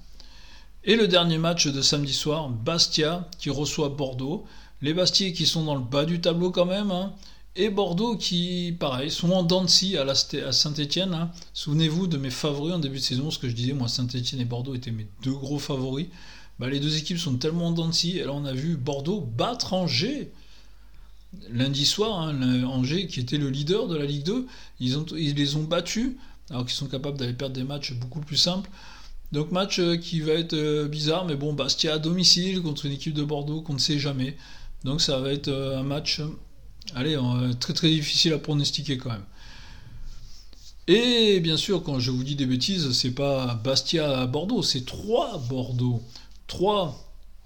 Et 0.84 0.98
le 0.98 1.08
dernier 1.08 1.38
match 1.38 1.68
de 1.68 1.82
samedi 1.82 2.14
soir, 2.14 2.50
Bastia 2.50 3.30
qui 3.38 3.50
reçoit 3.50 3.88
Bordeaux. 3.88 4.46
Les 4.82 4.94
Bastiers 4.94 5.32
qui 5.32 5.46
sont 5.46 5.64
dans 5.64 5.76
le 5.76 5.82
bas 5.82 6.04
du 6.04 6.20
tableau 6.20 6.52
quand 6.52 6.66
même. 6.66 6.92
Hein. 6.92 7.14
Et 7.62 7.70
Bordeaux 7.70 8.16
qui, 8.16 8.74
pareil, 8.80 9.12
sont 9.12 9.32
en 9.32 9.44
dents 9.44 9.66
à, 9.66 10.52
Saint-Etienne. 10.54 11.14
Hein. 11.14 11.30
Souvenez-vous 11.54 12.08
de 12.08 12.18
mes 12.18 12.30
favoris 12.30 12.74
en 12.74 12.80
début 12.80 13.00
de 13.00 13.04
saison, 13.04 13.32
ce 13.32 13.38
que 13.38 13.50
je 13.50 13.54
disais, 13.54 13.74
moi 13.74 13.90
Saint-Etienne 13.90 14.40
et 14.40 14.46
Bordeaux 14.46 14.76
étaient 14.76 14.92
mes 14.92 15.08
deux 15.24 15.34
gros 15.34 15.60
favoris. 15.60 16.08
Bah, 16.58 16.70
les 16.70 16.80
deux 16.80 16.96
équipes 16.96 17.18
sont 17.18 17.36
tellement 17.36 17.68
en 17.68 17.72
dents 17.74 17.92
et 17.92 18.24
là 18.24 18.32
on 18.32 18.46
a 18.46 18.54
vu 18.54 18.78
Bordeaux 18.78 19.20
battre 19.20 19.74
Angers. 19.74 20.32
Lundi 21.50 21.86
soir, 21.86 22.22
hein, 22.22 22.64
Angers 22.64 23.08
qui 23.08 23.20
était 23.20 23.38
le 23.38 23.50
leader 23.50 23.90
de 23.90 23.98
la 23.98 24.06
Ligue 24.06 24.24
2, 24.24 24.48
ils, 24.80 24.98
ils 25.18 25.36
les 25.36 25.58
ont 25.58 25.64
battus, 25.64 26.14
alors 26.50 26.64
qu'ils 26.64 26.76
sont 26.76 26.88
capables 26.88 27.18
d'aller 27.18 27.34
perdre 27.34 27.56
des 27.56 27.66
matchs 27.66 27.92
beaucoup 27.92 28.22
plus 28.22 28.38
simples. 28.38 28.70
Donc 29.34 29.52
match 29.52 29.80
euh, 29.80 29.98
qui 29.98 30.22
va 30.22 30.32
être 30.32 30.54
euh, 30.54 30.88
bizarre, 30.88 31.26
mais 31.26 31.36
bon, 31.36 31.52
Bastia 31.52 31.96
à 31.96 32.00
domicile 32.00 32.62
contre 32.62 32.86
une 32.86 32.94
équipe 32.94 33.14
de 33.14 33.24
Bordeaux 33.26 33.62
qu'on 33.62 33.74
ne 33.74 33.80
sait 33.80 34.00
jamais. 34.00 34.38
Donc 34.86 35.02
ça 35.02 35.20
va 35.20 35.34
être 35.34 35.50
euh, 35.50 35.78
un 35.78 35.84
match, 35.84 36.22
allez, 36.96 37.18
très 37.60 37.74
très 37.74 37.90
difficile 37.90 38.34
à 38.34 38.40
pronostiquer 38.40 38.98
quand 38.98 39.10
même. 39.10 39.26
Et 40.88 41.40
bien 41.40 41.56
sûr, 41.56 41.84
quand 41.84 42.00
je 42.00 42.10
vous 42.10 42.24
dis 42.24 42.36
des 42.36 42.48
bêtises, 42.48 42.94
c'est 42.94 43.12
pas 43.12 43.54
Bastia 43.54 44.22
à 44.22 44.26
Bordeaux, 44.26 44.64
c'est 44.64 44.86
3 44.86 45.38
Bordeaux. 45.48 46.02
3 46.48 46.98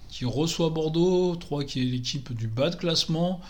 qui 0.08 0.24
reçoit 0.24 0.70
Bordeaux, 0.70 1.36
3 1.36 1.66
qui 1.66 1.82
est 1.82 1.86
l'équipe 1.86 2.34
du 2.34 2.48
bas 2.48 2.70
de 2.70 2.78
classement, 2.78 3.42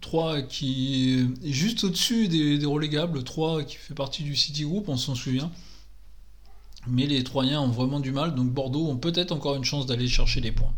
3 0.00 0.42
qui 0.42 1.26
est 1.42 1.52
juste 1.52 1.82
au-dessus 1.82 2.28
des, 2.28 2.58
des 2.58 2.66
relégables, 2.66 3.24
3 3.24 3.64
qui 3.64 3.76
fait 3.76 3.94
partie 3.94 4.22
du 4.22 4.36
City 4.36 4.62
Group, 4.62 4.88
on 4.88 4.96
s'en 4.96 5.16
souvient. 5.16 5.50
Mais 6.86 7.06
les 7.06 7.24
Troyens 7.24 7.60
ont 7.62 7.70
vraiment 7.70 7.98
du 7.98 8.12
mal, 8.12 8.36
donc 8.36 8.50
Bordeaux 8.52 8.86
ont 8.86 8.96
peut-être 8.96 9.32
encore 9.32 9.56
une 9.56 9.64
chance 9.64 9.86
d'aller 9.86 10.06
chercher 10.06 10.40
des 10.40 10.52
points. 10.52 10.72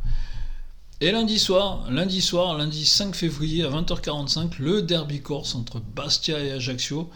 Et 1.02 1.10
lundi 1.10 1.40
soir, 1.40 1.90
lundi 1.90 2.20
soir, 2.20 2.56
lundi 2.56 2.86
5 2.86 3.16
février 3.16 3.64
à 3.64 3.70
20h45, 3.70 4.60
le 4.60 4.82
derby 4.82 5.20
corse 5.20 5.56
entre 5.56 5.80
Bastia 5.80 6.38
et 6.38 6.52
Ajaccio. 6.52 7.10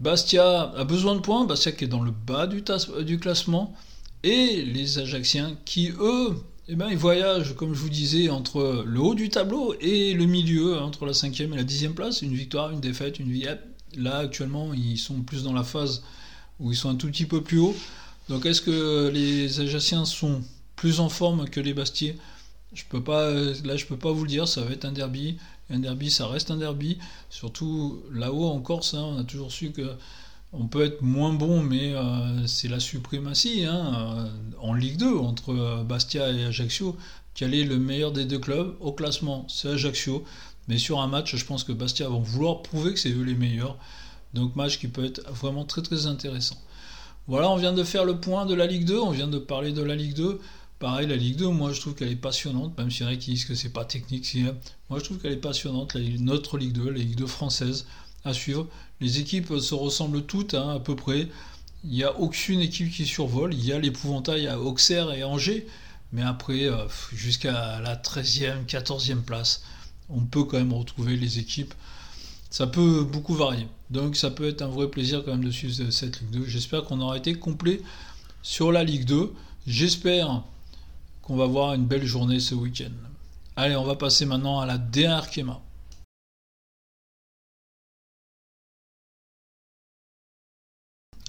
Bastia 0.00 0.72
a 0.74 0.84
besoin 0.84 1.14
de 1.14 1.20
points, 1.20 1.44
Bastia 1.44 1.72
qui 1.72 1.84
est 1.84 1.88
dans 1.88 2.02
le 2.02 2.10
bas 2.10 2.46
du, 2.46 3.18
classement, 3.18 3.74
et 4.22 4.62
les 4.62 4.98
Ajacciens 4.98 5.58
qui, 5.66 5.90
eux, 6.00 6.42
eh 6.68 6.74
ben, 6.74 6.88
ils 6.88 6.96
voyagent, 6.96 7.54
comme 7.54 7.74
je 7.74 7.80
vous 7.80 7.90
disais, 7.90 8.30
entre 8.30 8.82
le 8.86 8.98
haut 8.98 9.14
du 9.14 9.28
tableau 9.28 9.74
et 9.82 10.14
le 10.14 10.24
milieu, 10.24 10.78
entre 10.78 11.04
la 11.04 11.12
cinquième 11.12 11.52
et 11.52 11.56
la 11.56 11.64
dixième 11.64 11.92
place. 11.92 12.22
Une 12.22 12.34
victoire, 12.34 12.70
une 12.70 12.80
défaite, 12.80 13.18
une 13.18 13.30
vie. 13.30 13.46
Là, 13.94 14.16
actuellement, 14.16 14.72
ils 14.72 14.96
sont 14.96 15.20
plus 15.20 15.42
dans 15.42 15.52
la 15.52 15.64
phase 15.64 16.02
où 16.60 16.72
ils 16.72 16.78
sont 16.78 16.88
un 16.88 16.96
tout 16.96 17.08
petit 17.08 17.26
peu 17.26 17.42
plus 17.42 17.58
hauts. 17.58 17.76
Donc 18.30 18.46
est-ce 18.46 18.62
que 18.62 19.10
les 19.12 19.60
Ajacciens 19.60 20.06
sont 20.06 20.40
plus 20.76 21.00
en 21.00 21.10
forme 21.10 21.46
que 21.50 21.60
les 21.60 21.74
Bastiers 21.74 22.16
je 22.74 22.84
peux 22.88 23.02
pas, 23.02 23.30
là, 23.30 23.76
je 23.76 23.86
peux 23.86 23.96
pas 23.96 24.12
vous 24.12 24.24
le 24.24 24.28
dire. 24.28 24.48
Ça 24.48 24.62
va 24.62 24.72
être 24.72 24.84
un 24.84 24.92
derby. 24.92 25.36
Un 25.70 25.78
derby, 25.78 26.10
ça 26.10 26.26
reste 26.26 26.50
un 26.50 26.56
derby. 26.56 26.98
Surtout 27.30 28.02
là-haut 28.12 28.46
en 28.46 28.60
Corse, 28.60 28.94
hein, 28.94 29.04
on 29.04 29.18
a 29.18 29.24
toujours 29.24 29.52
su 29.52 29.70
que 29.70 29.96
on 30.56 30.66
peut 30.68 30.84
être 30.84 31.02
moins 31.02 31.32
bon, 31.32 31.62
mais 31.62 31.94
euh, 31.94 32.46
c'est 32.46 32.68
la 32.68 32.78
suprématie 32.78 33.64
hein, 33.64 33.92
euh, 34.16 34.28
en 34.60 34.72
Ligue 34.72 34.98
2 34.98 35.16
entre 35.16 35.52
euh, 35.52 35.82
Bastia 35.82 36.30
et 36.30 36.44
Ajaccio. 36.44 36.96
Quel 37.34 37.54
est 37.54 37.64
le 37.64 37.78
meilleur 37.78 38.12
des 38.12 38.24
deux 38.24 38.38
clubs 38.38 38.76
Au 38.80 38.92
classement, 38.92 39.46
c'est 39.48 39.68
Ajaccio. 39.68 40.24
Mais 40.68 40.78
sur 40.78 41.00
un 41.00 41.08
match, 41.08 41.34
je 41.34 41.44
pense 41.44 41.64
que 41.64 41.72
Bastia 41.72 42.08
vont 42.08 42.20
vouloir 42.20 42.62
prouver 42.62 42.92
que 42.92 43.00
c'est 43.00 43.10
eux 43.10 43.24
les 43.24 43.34
meilleurs. 43.34 43.76
Donc 44.32 44.54
match 44.54 44.78
qui 44.78 44.86
peut 44.86 45.04
être 45.04 45.28
vraiment 45.32 45.64
très 45.64 45.82
très 45.82 46.06
intéressant. 46.06 46.56
Voilà, 47.26 47.50
on 47.50 47.56
vient 47.56 47.72
de 47.72 47.82
faire 47.82 48.04
le 48.04 48.20
point 48.20 48.46
de 48.46 48.54
la 48.54 48.66
Ligue 48.66 48.84
2, 48.84 48.98
on 48.98 49.10
vient 49.10 49.28
de 49.28 49.38
parler 49.38 49.72
de 49.72 49.82
la 49.82 49.96
Ligue 49.96 50.14
2. 50.14 50.40
Pareil, 50.84 51.06
la 51.06 51.16
Ligue 51.16 51.36
2, 51.36 51.48
moi 51.48 51.72
je 51.72 51.80
trouve 51.80 51.94
qu'elle 51.94 52.12
est 52.12 52.14
passionnante, 52.14 52.76
même 52.76 52.90
s'il 52.90 53.06
y 53.06 53.08
en 53.08 53.12
a 53.12 53.16
qui 53.16 53.30
disent 53.30 53.46
que 53.46 53.54
c'est 53.54 53.70
pas 53.70 53.86
technique. 53.86 54.30
Moi 54.90 54.98
je 54.98 55.04
trouve 55.04 55.16
qu'elle 55.16 55.32
est 55.32 55.36
passionnante, 55.36 55.96
notre 56.18 56.58
Ligue 56.58 56.72
2, 56.72 56.90
la 56.90 56.98
Ligue 56.98 57.16
2 57.16 57.26
française, 57.26 57.86
à 58.22 58.34
suivre. 58.34 58.66
Les 59.00 59.18
équipes 59.18 59.58
se 59.60 59.74
ressemblent 59.74 60.26
toutes 60.26 60.52
hein, 60.52 60.74
à 60.74 60.80
peu 60.80 60.94
près. 60.94 61.28
Il 61.84 61.90
n'y 61.92 62.04
a 62.04 62.14
aucune 62.20 62.60
équipe 62.60 62.92
qui 62.92 63.06
survole. 63.06 63.54
Il 63.54 63.64
y 63.64 63.72
a 63.72 63.78
l'épouvantail 63.78 64.46
à 64.46 64.60
Auxerre 64.60 65.10
et 65.14 65.24
Angers. 65.24 65.66
Mais 66.12 66.20
après, 66.20 66.66
euh, 66.66 66.86
jusqu'à 67.14 67.80
la 67.80 67.96
13e, 67.96 68.66
14e 68.66 69.22
place, 69.22 69.62
on 70.10 70.20
peut 70.20 70.44
quand 70.44 70.58
même 70.58 70.74
retrouver 70.74 71.16
les 71.16 71.38
équipes 71.38 71.72
ça 72.50 72.66
peut 72.66 73.04
beaucoup 73.04 73.34
varier. 73.34 73.68
Donc 73.88 74.16
ça 74.16 74.30
peut 74.30 74.46
être 74.46 74.60
un 74.60 74.68
vrai 74.68 74.88
plaisir 74.88 75.24
quand 75.24 75.30
même 75.30 75.44
de 75.44 75.50
suivre 75.50 75.90
cette 75.90 76.20
Ligue 76.20 76.42
2. 76.42 76.44
J'espère 76.46 76.84
qu'on 76.84 77.00
aura 77.00 77.16
été 77.16 77.32
complet 77.32 77.80
sur 78.42 78.70
la 78.70 78.84
Ligue 78.84 79.06
2. 79.06 79.32
J'espère 79.66 80.42
qu'on 81.24 81.36
va 81.36 81.46
voir 81.46 81.72
une 81.74 81.86
belle 81.86 82.04
journée 82.04 82.38
ce 82.38 82.54
week-end. 82.54 82.92
Allez, 83.56 83.76
on 83.76 83.84
va 83.84 83.96
passer 83.96 84.26
maintenant 84.26 84.60
à 84.60 84.66
la 84.66 84.76
D1 84.76 85.10
Arkema. 85.10 85.60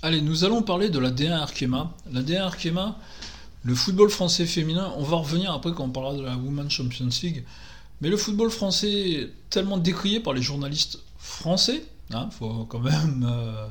Allez, 0.01 0.21
nous 0.21 0.43
allons 0.43 0.61
parler 0.61 0.89
de 0.89 0.99
la 0.99 1.11
D1 1.11 1.31
Arkema. 1.31 1.93
La 2.11 2.21
D1 2.21 2.41
Arkema, 2.41 2.99
le 3.63 3.73
football 3.73 4.09
français 4.09 4.45
féminin, 4.45 4.93
on 4.97 5.03
va 5.03 5.17
revenir 5.17 5.53
après 5.53 5.71
quand 5.71 5.85
on 5.85 5.89
parlera 5.89 6.15
de 6.15 6.21
la 6.23 6.35
Women's 6.35 6.71
Champions 6.71 7.09
League. 7.23 7.45
Mais 8.01 8.09
le 8.09 8.17
football 8.17 8.51
français 8.51 9.11
est 9.11 9.33
tellement 9.49 9.77
décrié 9.77 10.19
par 10.19 10.33
les 10.33 10.41
journalistes 10.41 10.99
français. 11.17 11.85
Hein, 12.11 12.29
faut 12.31 12.65
quand 12.65 12.81
même, 12.81 13.25
euh, 13.27 13.67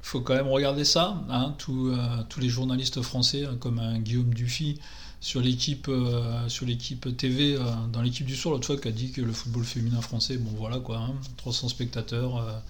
faut 0.00 0.20
quand 0.20 0.34
même 0.34 0.48
regarder 0.48 0.84
ça. 0.84 1.20
Hein, 1.28 1.56
euh, 1.68 2.22
tous 2.28 2.40
les 2.40 2.48
journalistes 2.48 3.02
français, 3.02 3.44
hein, 3.44 3.56
comme 3.58 3.80
un 3.80 3.98
Guillaume 3.98 4.32
Dufy 4.32 4.78
sur 5.20 5.40
l'équipe, 5.40 5.88
euh, 5.88 6.48
sur 6.48 6.66
l'équipe 6.66 7.16
TV, 7.16 7.58
dans 7.92 8.02
l'équipe 8.02 8.26
du 8.26 8.36
soir 8.36 8.54
l'autre 8.54 8.66
fois, 8.66 8.76
qui 8.76 8.88
a 8.88 8.92
dit 8.92 9.12
que 9.12 9.20
le 9.20 9.32
football 9.32 9.64
féminin 9.64 10.00
français, 10.00 10.36
bon 10.36 10.50
voilà 10.56 10.78
quoi, 10.78 11.08
300 11.38 11.68
spectateurs, 11.68 12.62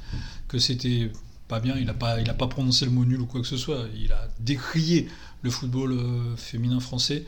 que 0.49 0.59
c'était 0.59 1.11
pas 1.49 1.61
bien. 1.61 1.77
Il 1.77 1.87
n'a 1.87 1.95
pas, 1.95 2.21
il 2.21 2.31
a 2.31 2.35
pas 2.35 2.47
prononcé 2.47 2.85
le 2.85 2.91
mot 2.91 3.05
nul 3.05 3.21
ou 3.21 3.27
quoi 3.27 3.41
que 3.41 3.47
ce 3.47 3.57
soit. 3.57 3.87
Il 3.97 4.13
a 4.13 4.29
décrié 4.41 5.09
le 5.43 5.51
football 5.51 5.99
féminin 6.37 6.81
français. 6.81 7.25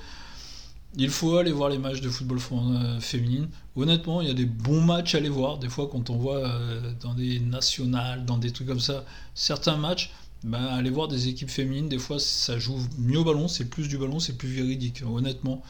Il 0.96 1.10
faut 1.10 1.36
aller 1.36 1.52
voir 1.52 1.68
les 1.68 1.78
matchs 1.78 2.00
de 2.00 2.08
football 2.08 2.38
euh, 2.52 3.00
féminine. 3.00 3.48
Honnêtement, 3.76 4.22
il 4.22 4.28
y 4.28 4.30
a 4.30 4.34
des 4.34 4.46
bons 4.46 4.80
matchs 4.80 5.14
à 5.14 5.18
aller 5.18 5.28
voir. 5.28 5.58
Des 5.58 5.68
fois, 5.68 5.88
quand 5.90 6.08
on 6.08 6.16
voit 6.16 6.38
euh, 6.38 6.92
dans 7.00 7.14
des 7.14 7.40
nationales, 7.40 8.24
dans 8.24 8.38
des 8.38 8.50
trucs 8.52 8.66
comme 8.66 8.80
ça, 8.80 9.04
certains 9.34 9.76
matchs, 9.76 10.10
ben, 10.44 10.64
aller 10.64 10.90
voir 10.90 11.08
des 11.08 11.28
équipes 11.28 11.50
féminines, 11.50 11.88
des 11.88 11.98
fois, 11.98 12.18
ça 12.18 12.58
joue 12.58 12.78
mieux 12.98 13.18
au 13.18 13.24
ballon, 13.24 13.48
c'est 13.48 13.64
plus 13.64 13.88
du 13.88 13.98
ballon, 13.98 14.20
c'est 14.20 14.38
plus 14.38 14.48
véridique. 14.48 15.02
Honnêtement, 15.02 15.62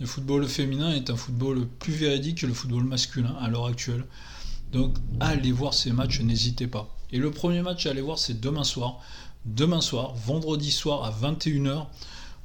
le 0.00 0.06
football 0.06 0.46
féminin 0.46 0.92
est 0.92 1.10
un 1.10 1.16
football 1.16 1.66
plus 1.78 1.92
véridique 1.92 2.38
que 2.38 2.46
le 2.46 2.54
football 2.54 2.84
masculin 2.84 3.34
à 3.40 3.48
l'heure 3.48 3.66
actuelle. 3.66 4.04
Donc, 4.72 4.96
allez 5.20 5.52
voir 5.52 5.74
ces 5.74 5.92
matchs, 5.92 6.20
n'hésitez 6.20 6.66
pas. 6.66 6.94
Et 7.12 7.18
le 7.18 7.30
premier 7.30 7.62
match 7.62 7.86
à 7.86 7.90
aller 7.90 8.00
voir, 8.00 8.18
c'est 8.18 8.40
demain 8.40 8.64
soir. 8.64 9.00
Demain 9.44 9.80
soir, 9.80 10.14
vendredi 10.14 10.72
soir 10.72 11.04
à 11.04 11.10
21h 11.10 11.86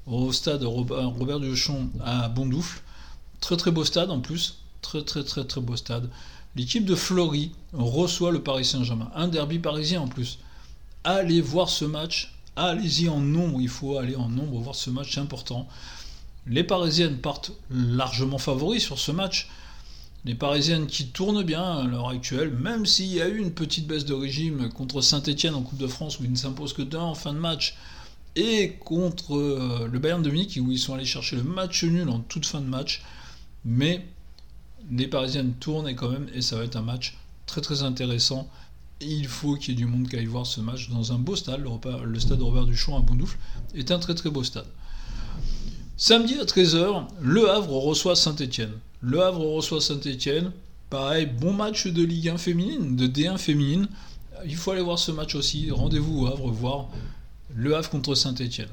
au 0.06 0.32
stade 0.32 0.64
Robert 0.64 1.40
Duchon 1.40 1.90
à 2.04 2.30
Bondoufle. 2.30 2.82
Très 3.40 3.58
très 3.58 3.72
beau 3.72 3.84
stade 3.84 4.12
en 4.12 4.20
plus. 4.20 4.60
Très 4.82 5.04
très 5.04 5.24
très 5.24 5.46
très 5.46 5.62
beau 5.62 5.76
stade. 5.76 6.10
L'équipe 6.56 6.86
de 6.86 6.96
Flory 6.96 7.52
reçoit 7.74 8.32
le 8.32 8.44
Paris 8.44 8.66
Saint-Germain. 8.66 9.12
Un 9.16 9.28
derby 9.28 9.60
parisien 9.60 10.02
en 10.02 10.08
plus. 10.08 10.40
Allez 11.04 11.42
voir 11.42 11.70
ce 11.70 11.86
match. 11.86 12.34
Allez-y 12.56 13.10
en 13.10 13.20
nombre. 13.20 13.62
Il 13.62 13.70
faut 13.70 13.98
aller 13.98 14.16
en 14.16 14.30
nombre 14.30 14.60
voir 14.60 14.76
ce 14.76 14.90
match. 14.90 15.18
Important. 15.18 15.68
Les 16.46 16.64
Parisiennes 16.64 17.18
partent 17.18 17.52
largement 17.70 18.38
favoris 18.38 18.84
sur 18.84 19.00
ce 19.00 19.12
match. 19.12 19.50
Les 20.26 20.36
Parisiennes 20.36 20.88
qui 20.88 21.08
tournent 21.08 21.44
bien 21.44 21.64
à 21.64 21.84
l'heure 21.84 22.10
actuelle, 22.10 22.52
même 22.52 22.86
s'il 22.86 23.06
y 23.06 23.22
a 23.22 23.30
eu 23.30 23.38
une 23.38 23.54
petite 23.54 23.88
baisse 23.88 24.04
de 24.04 24.14
régime 24.14 24.70
contre 24.70 25.00
Saint-Etienne 25.00 25.56
en 25.56 25.62
Coupe 25.62 25.78
de 25.78 25.88
France 25.88 26.20
où 26.20 26.26
ils 26.26 26.32
ne 26.32 26.36
s'imposent 26.36 26.74
que 26.74 26.82
d'un 26.82 27.00
en 27.00 27.16
fin 27.16 27.34
de 27.34 27.40
match 27.40 27.78
et 28.36 28.74
contre 28.84 29.38
euh, 29.38 29.88
le 29.90 30.00
Bayern 30.00 30.22
de 30.22 30.30
Munich 30.30 30.60
où 30.62 30.72
ils 30.72 30.80
sont 30.80 30.94
allés 30.94 31.06
chercher 31.06 31.38
le 31.38 31.44
match 31.44 31.84
nul 31.86 32.10
en 32.10 32.20
toute 32.20 32.46
fin 32.46 32.60
de 32.60 32.68
match. 32.68 33.02
Mais 33.64 34.06
les 34.92 35.08
Parisiennes 35.08 35.54
tournent 35.54 35.94
quand 35.96 36.10
même 36.10 36.28
et 36.34 36.42
ça 36.42 36.58
va 36.58 36.66
être 36.66 36.76
un 36.76 36.82
match 36.82 37.18
très 37.46 37.62
très 37.62 37.84
intéressant. 37.84 38.50
Il 39.02 39.28
faut 39.28 39.56
qu'il 39.56 39.70
y 39.70 39.72
ait 39.74 39.76
du 39.76 39.86
monde 39.86 40.08
qui 40.08 40.16
aille 40.16 40.26
voir 40.26 40.46
ce 40.46 40.60
match 40.62 40.90
dans 40.90 41.14
un 41.14 41.18
beau 41.18 41.36
stade. 41.36 41.64
Le, 42.04 42.20
stade 42.20 42.42
Robert 42.42 42.66
Duchon 42.66 42.98
à 42.98 43.02
Bondoufle 43.02 43.38
est 43.74 43.92
un 43.92 44.00
très 44.00 44.16
très 44.16 44.30
beau 44.30 44.44
stade. 44.44 44.68
Samedi 45.98 46.36
à 46.40 46.46
13h, 46.46 47.06
Le 47.22 47.50
Havre 47.50 47.78
reçoit 47.78 48.16
Saint-Etienne. 48.16 48.74
Le 49.02 49.22
Havre 49.22 49.46
reçoit 49.46 49.82
Saint-Etienne. 49.82 50.52
Pareil, 50.90 51.26
bon 51.26 51.54
match 51.54 51.88
de 51.88 52.04
Ligue 52.04 52.30
1 52.30 52.38
féminine, 52.38 52.96
de 52.96 53.08
D1 53.08 53.38
féminine. 53.38 53.88
Il 54.46 54.56
faut 54.56 54.72
aller 54.72 54.82
voir 54.82 55.00
ce 55.00 55.12
match 55.12 55.36
aussi. 55.36 55.72
Rendez-vous 55.72 56.22
au 56.22 56.28
Havre 56.28 56.50
voir 56.50 56.90
Le 57.54 57.76
Havre 57.76 57.90
contre 57.90 58.16
Saint-Etienne. 58.16 58.70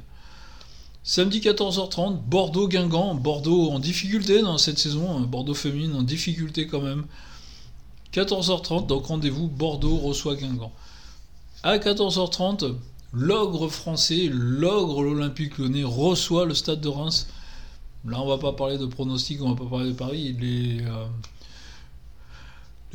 Samedi 1.03 1.41
14h30, 1.41 2.21
Bordeaux-Guingamp. 2.25 3.15
Bordeaux 3.15 3.71
en 3.71 3.79
difficulté 3.79 4.43
dans 4.43 4.59
cette 4.59 4.79
saison. 4.79 5.17
Hein. 5.17 5.21
Bordeaux 5.21 5.55
féminine 5.55 5.95
en 5.95 6.03
difficulté 6.03 6.67
quand 6.67 6.81
même. 6.81 7.05
14h30, 8.17 8.87
donc 8.87 9.07
rendez-vous, 9.07 9.47
Bordeaux 9.47 9.99
reçoit 9.99 10.37
Guingamp. 10.37 10.73
À 11.63 11.77
14h30, 11.77 12.75
l'ogre 13.13 13.69
français, 13.69 14.31
l'ogre 14.33 15.03
l'Olympique 15.03 15.59
Lyonnais 15.59 15.85
reçoit 15.85 16.47
le 16.47 16.55
stade 16.55 16.81
de 16.81 16.89
Reims. 16.89 17.29
Là, 18.07 18.23
on 18.23 18.27
va 18.27 18.39
pas 18.39 18.53
parler 18.53 18.79
de 18.79 18.87
pronostics, 18.87 19.43
on 19.43 19.51
va 19.51 19.57
pas 19.57 19.69
parler 19.69 19.91
de 19.91 19.97
Paris. 19.97 20.35
Les, 20.41 20.81
euh, 20.81 21.05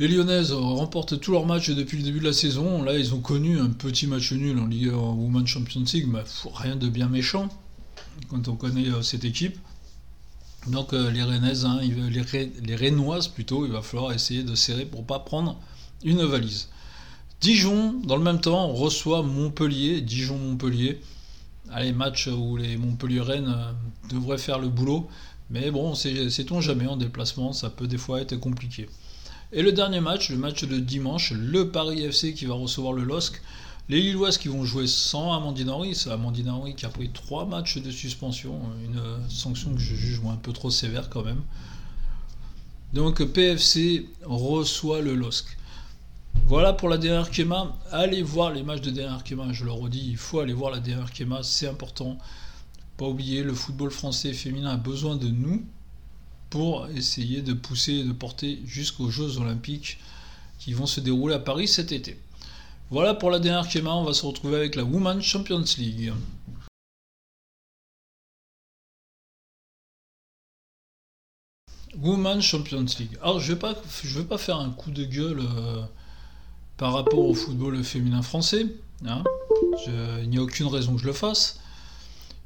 les 0.00 0.08
Lyonnaises 0.08 0.50
remportent 0.52 1.20
tous 1.20 1.30
leurs 1.30 1.46
matchs 1.46 1.70
depuis 1.70 1.98
le 1.98 2.02
début 2.02 2.18
de 2.18 2.24
la 2.24 2.32
saison. 2.32 2.82
Là, 2.82 2.98
ils 2.98 3.14
ont 3.14 3.20
connu 3.20 3.60
un 3.60 3.68
petit 3.68 4.08
match 4.08 4.32
nul 4.32 4.58
en 4.58 4.66
Ligue 4.66 4.92
en 4.92 5.14
Women's 5.14 5.48
Champions 5.48 5.84
League, 5.92 6.08
mais 6.08 6.24
rien 6.54 6.74
de 6.74 6.88
bien 6.88 7.08
méchant 7.08 7.48
quand 8.28 8.48
on 8.48 8.56
connaît 8.56 8.88
euh, 8.88 9.02
cette 9.02 9.24
équipe. 9.24 9.56
Donc 10.68 10.92
euh, 10.92 11.10
les 11.10 11.22
Rennaises, 11.22 11.64
hein, 11.64 11.80
les, 11.80 12.50
les 12.62 12.76
Rennoises 12.76 13.28
plutôt, 13.28 13.66
il 13.66 13.72
va 13.72 13.82
falloir 13.82 14.12
essayer 14.12 14.42
de 14.42 14.54
serrer 14.54 14.84
pour 14.84 15.04
pas 15.04 15.18
prendre 15.18 15.58
une 16.04 16.24
valise. 16.24 16.68
Dijon, 17.40 17.94
dans 18.04 18.16
le 18.16 18.22
même 18.22 18.40
temps, 18.40 18.68
reçoit 18.68 19.22
Montpellier. 19.22 20.00
Dijon-Montpellier. 20.00 21.00
Allez, 21.70 21.92
match 21.92 22.28
où 22.28 22.56
les 22.56 22.76
Montpellier-Rennes 22.76 23.52
euh, 23.52 23.72
devraient 24.10 24.38
faire 24.38 24.60
le 24.60 24.68
boulot. 24.68 25.08
Mais 25.50 25.70
bon, 25.70 25.94
sait-on 25.94 26.60
jamais 26.60 26.86
en 26.86 26.96
déplacement, 26.96 27.52
ça 27.52 27.68
peut 27.68 27.86
des 27.86 27.98
fois 27.98 28.20
être 28.20 28.36
compliqué. 28.36 28.88
Et 29.52 29.62
le 29.62 29.72
dernier 29.72 30.00
match, 30.00 30.30
le 30.30 30.38
match 30.38 30.64
de 30.64 30.78
dimanche, 30.78 31.32
le 31.32 31.68
Paris 31.68 32.04
FC 32.04 32.32
qui 32.32 32.46
va 32.46 32.54
recevoir 32.54 32.92
le 32.94 33.02
LOSC. 33.02 33.42
Les 33.92 34.00
Lilloises 34.00 34.38
qui 34.38 34.48
vont 34.48 34.64
jouer 34.64 34.86
sans 34.86 35.34
Amandine 35.34 35.68
Henry, 35.68 35.94
c'est 35.94 36.10
Amandine 36.10 36.48
Henry 36.48 36.74
qui 36.74 36.86
a 36.86 36.88
pris 36.88 37.10
trois 37.10 37.44
matchs 37.44 37.76
de 37.76 37.90
suspension, 37.90 38.58
une 38.82 39.02
sanction 39.28 39.74
que 39.74 39.80
je 39.80 39.94
juge 39.94 40.18
un 40.26 40.36
peu 40.36 40.54
trop 40.54 40.70
sévère 40.70 41.10
quand 41.10 41.22
même. 41.22 41.42
Donc 42.94 43.22
PFC 43.22 44.06
reçoit 44.24 45.02
le 45.02 45.14
LOSC. 45.14 45.44
Voilà 46.46 46.72
pour 46.72 46.88
la 46.88 46.96
DR 46.96 47.28
Kema. 47.30 47.76
Allez 47.90 48.22
voir 48.22 48.50
les 48.50 48.62
matchs 48.62 48.80
de 48.80 48.92
DR 48.92 49.22
Kema, 49.24 49.52
je 49.52 49.66
le 49.66 49.72
redis, 49.72 50.08
il 50.08 50.16
faut 50.16 50.40
aller 50.40 50.54
voir 50.54 50.70
la 50.70 50.80
DR 50.80 51.12
Kema, 51.12 51.42
c'est 51.42 51.68
important. 51.68 52.16
Pas 52.96 53.08
oublier, 53.08 53.42
le 53.42 53.52
football 53.52 53.90
français 53.90 54.32
féminin 54.32 54.70
a 54.70 54.76
besoin 54.78 55.16
de 55.16 55.28
nous 55.28 55.66
pour 56.48 56.88
essayer 56.96 57.42
de 57.42 57.52
pousser 57.52 57.92
et 57.92 58.04
de 58.04 58.12
porter 58.12 58.58
jusqu'aux 58.64 59.10
Jeux 59.10 59.36
Olympiques 59.36 59.98
qui 60.58 60.72
vont 60.72 60.86
se 60.86 61.00
dérouler 61.00 61.34
à 61.34 61.40
Paris 61.40 61.68
cet 61.68 61.92
été. 61.92 62.18
Voilà 62.92 63.14
pour 63.14 63.30
la 63.30 63.38
dernière 63.38 63.70
schéma, 63.70 63.94
on 63.94 64.04
va 64.04 64.12
se 64.12 64.26
retrouver 64.26 64.56
avec 64.56 64.74
la 64.74 64.84
Women's 64.84 65.24
Champions 65.24 65.64
League. 65.78 66.12
Women's 71.96 72.44
Champions 72.44 72.84
League. 72.98 73.16
Alors 73.22 73.40
je 73.40 73.54
je 74.04 74.18
vais 74.18 74.26
pas 74.26 74.36
faire 74.36 74.58
un 74.58 74.68
coup 74.68 74.90
de 74.90 75.06
gueule 75.06 75.40
euh, 75.40 75.82
par 76.76 76.92
rapport 76.92 77.20
au 77.20 77.32
football 77.32 77.82
féminin 77.82 78.20
français. 78.20 78.66
Hein. 79.06 79.24
il 80.20 80.28
n'y 80.28 80.36
a 80.36 80.42
aucune 80.42 80.66
raison 80.66 80.94
que 80.94 81.00
je 81.00 81.06
le 81.06 81.14
fasse. 81.14 81.60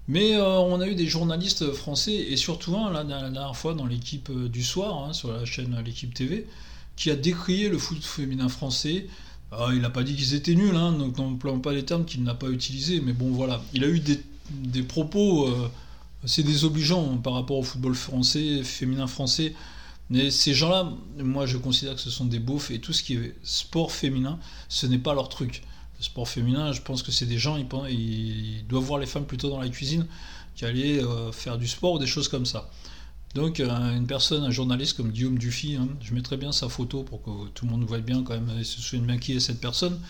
Mais 0.07 0.37
euh, 0.37 0.61
on 0.61 0.81
a 0.81 0.87
eu 0.87 0.95
des 0.95 1.09
journalistes 1.09 1.73
français 1.73 2.15
et 2.15 2.37
surtout 2.37 2.77
un 2.77 2.93
la 2.93 3.03
dernière 3.03 3.57
fois 3.57 3.75
dans 3.75 3.87
l'équipe 3.87 4.31
euh, 4.31 4.49
du 4.49 4.63
soir 4.63 5.09
hein, 5.09 5.13
sur 5.13 5.33
la 5.33 5.45
chaîne 5.45 5.77
l'équipe 5.85 6.15
TV 6.15 6.47
qui 6.95 7.11
a 7.11 7.17
décrié 7.17 7.69
le 7.69 7.79
foot 7.79 8.05
féminin 8.05 8.49
français 8.49 9.09
ah, 9.53 9.69
il 9.73 9.81
n'a 9.81 9.91
pas 9.91 10.03
dit 10.03 10.17
qu'ils 10.17 10.35
étaient 10.35 10.55
nuls, 10.55 10.75
hein, 10.75 10.93
donc 10.93 11.19
n'emploie 11.19 11.61
pas 11.63 11.73
les 11.73 11.85
termes 11.85 12.05
qu'il 12.05 12.23
n'a 12.25 12.35
pas 12.35 12.49
utilisés, 12.49 13.01
mais 13.01 13.13
bon 13.13 13.31
voilà, 13.31 13.63
il 13.73 13.85
a 13.85 13.89
eu 13.89 14.01
des, 14.01 14.83
propos 14.83 15.47
euh, 15.47 15.71
assez 16.25 16.43
désobligeants 16.43 17.17
par 17.19 17.35
rapport 17.35 17.59
au 17.59 17.63
football 17.63 17.95
français, 17.95 18.63
féminin 18.65 19.07
français. 19.07 19.55
Mais 20.09 20.31
ces 20.31 20.55
gens-là, 20.55 20.93
moi 21.19 21.47
je 21.47 21.57
considère 21.59 21.95
que 21.95 22.01
ce 22.01 22.11
sont 22.11 22.27
des 22.27 22.39
beaufs 22.39 22.71
et 22.71 22.81
tout 22.81 22.93
ce 22.93 23.03
qui 23.03 23.15
est 23.15 23.35
sport 23.43 23.91
féminin, 23.93 24.39
ce 24.69 24.87
n'est 24.87 24.99
pas 24.99 25.15
leur 25.15 25.29
truc. 25.29 25.63
Le 25.99 26.05
sport 26.05 26.29
féminin, 26.29 26.73
je 26.73 26.83
pense 26.83 27.03
que 27.03 27.11
c'est 27.11 27.27
des 27.27 27.39
gens, 27.39 27.57
ils, 27.57 27.67
ils, 27.91 28.67
doivent 28.69 28.85
voir 28.85 29.01
les 29.01 29.07
femmes 29.07 29.25
plutôt 29.25 29.49
dans 29.49 29.61
la 29.61 29.69
cuisine 29.69 30.07
qu'aller 30.57 31.03
euh, 31.03 31.33
faire 31.33 31.59
du 31.59 31.67
sport 31.67 31.95
ou 31.95 31.99
des 31.99 32.07
choses 32.07 32.29
comme 32.29 32.47
ça. 32.47 32.71
Donc 33.37 33.61
euh, 33.61 33.95
une 33.95 34.07
personne, 34.07 34.45
un 34.45 34.51
journaliste 34.51 34.97
comme 34.97 35.11
Guillaume 35.11 35.37
Dufy, 35.37 35.77
hein, 35.77 35.89
je 36.01 36.15
mettrai 36.15 36.39
bien 36.39 36.53
sa 36.53 36.71
photo 36.71 37.03
pour 37.03 37.23
que 37.23 37.49
tout 37.51 37.67
le 37.67 37.71
monde 37.71 37.85
voit 37.85 37.99
bien 37.99 38.23
quand 38.23 38.33
même 38.33 38.51
et 38.59 38.65
se 38.65 38.81
souvienne 38.81 39.05
bien 39.05 39.19
qui 39.19 39.35
est 39.37 39.41
cette 39.41 39.61
personne, 39.61 40.01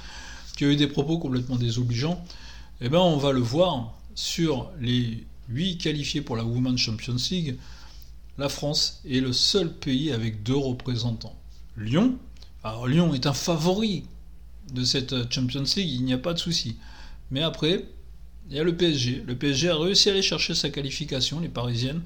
qui 0.57 0.65
a 0.65 0.69
eu 0.69 0.77
des 0.77 0.87
propos 0.87 1.19
complètement 1.19 1.57
désobligeants, 1.57 2.25
eh 2.81 2.89
ben 2.89 3.01
on 3.01 3.17
va 3.17 3.33
le 3.33 3.41
voir 3.41 3.95
sur 4.15 4.71
les 4.81 5.25
8 5.49 5.79
qualifiés 5.79 6.21
pour 6.21 6.37
la 6.37 6.45
Women's 6.45 6.79
Champions 6.79 7.17
League, 7.33 7.57
la 8.39 8.49
France 8.49 9.01
est 9.05 9.19
le 9.19 9.33
seul 9.33 9.73
pays 9.73 10.13
avec 10.13 10.45
deux 10.45 10.57
représentants. 10.57 11.35
Lyon, 11.77 12.19
alors 12.63 12.87
Lyon 12.87 13.13
est 13.13 13.27
un 13.27 13.35
favori 13.35 14.05
de 14.73 14.85
cette 14.85 15.33
Champions 15.35 15.65
League, 15.77 15.91
il 15.91 16.05
n'y 16.05 16.13
a 16.13 16.19
pas 16.19 16.33
de 16.33 16.39
souci. 16.39 16.77
Mais 17.33 17.43
après, 17.43 17.87
il 18.51 18.57
y 18.57 18.61
a 18.61 18.63
le 18.63 18.77
PSG. 18.77 19.25
Le 19.27 19.35
PSG 19.35 19.69
a 19.69 19.77
réussi 19.77 20.11
à 20.11 20.13
aller 20.13 20.23
chercher 20.23 20.55
sa 20.55 20.71
qualification, 20.71 21.41
les 21.41 21.49
Parisiennes, 21.49 22.03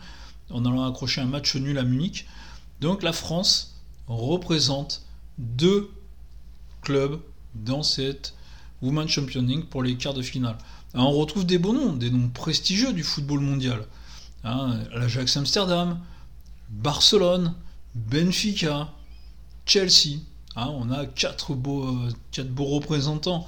en 0.50 0.64
allant 0.64 0.88
accrocher 0.88 1.20
un 1.20 1.26
match 1.26 1.56
nul 1.56 1.78
à 1.78 1.82
Munich. 1.82 2.26
Donc 2.80 3.02
la 3.02 3.12
France 3.12 3.76
représente 4.06 5.02
deux 5.38 5.90
clubs 6.82 7.20
dans 7.54 7.82
cette 7.82 8.34
Women's 8.82 9.10
Champions 9.10 9.62
pour 9.68 9.82
les 9.82 9.96
quarts 9.96 10.14
de 10.14 10.22
finale. 10.22 10.56
on 10.94 11.10
retrouve 11.10 11.44
des 11.44 11.58
beaux 11.58 11.72
noms, 11.72 11.94
des 11.94 12.10
noms 12.10 12.28
prestigieux 12.28 12.92
du 12.92 13.02
football 13.02 13.40
mondial. 13.40 13.86
Hein, 14.44 14.78
L'Ajax 14.94 15.36
Amsterdam, 15.36 16.00
Barcelone, 16.70 17.54
Benfica, 17.94 18.92
Chelsea. 19.66 20.20
Hein, 20.56 20.68
on 20.72 20.90
a 20.90 21.06
quatre 21.06 21.54
beaux, 21.54 21.86
euh, 21.86 22.08
quatre 22.32 22.50
beaux 22.50 22.64
représentants. 22.64 23.46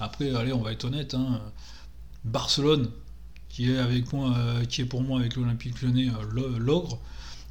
Après, 0.00 0.34
allez, 0.34 0.52
on 0.52 0.60
va 0.60 0.72
être 0.72 0.84
honnête. 0.84 1.14
Hein, 1.14 1.40
Barcelone, 2.24 2.90
qui 3.54 3.70
est, 3.70 3.78
avec 3.78 4.12
moi, 4.12 4.34
euh, 4.36 4.64
qui 4.64 4.80
est 4.80 4.84
pour 4.84 5.02
moi 5.02 5.20
avec 5.20 5.36
l'Olympique 5.36 5.80
lyonnais 5.80 6.08
euh, 6.08 6.58
l'ogre. 6.58 6.98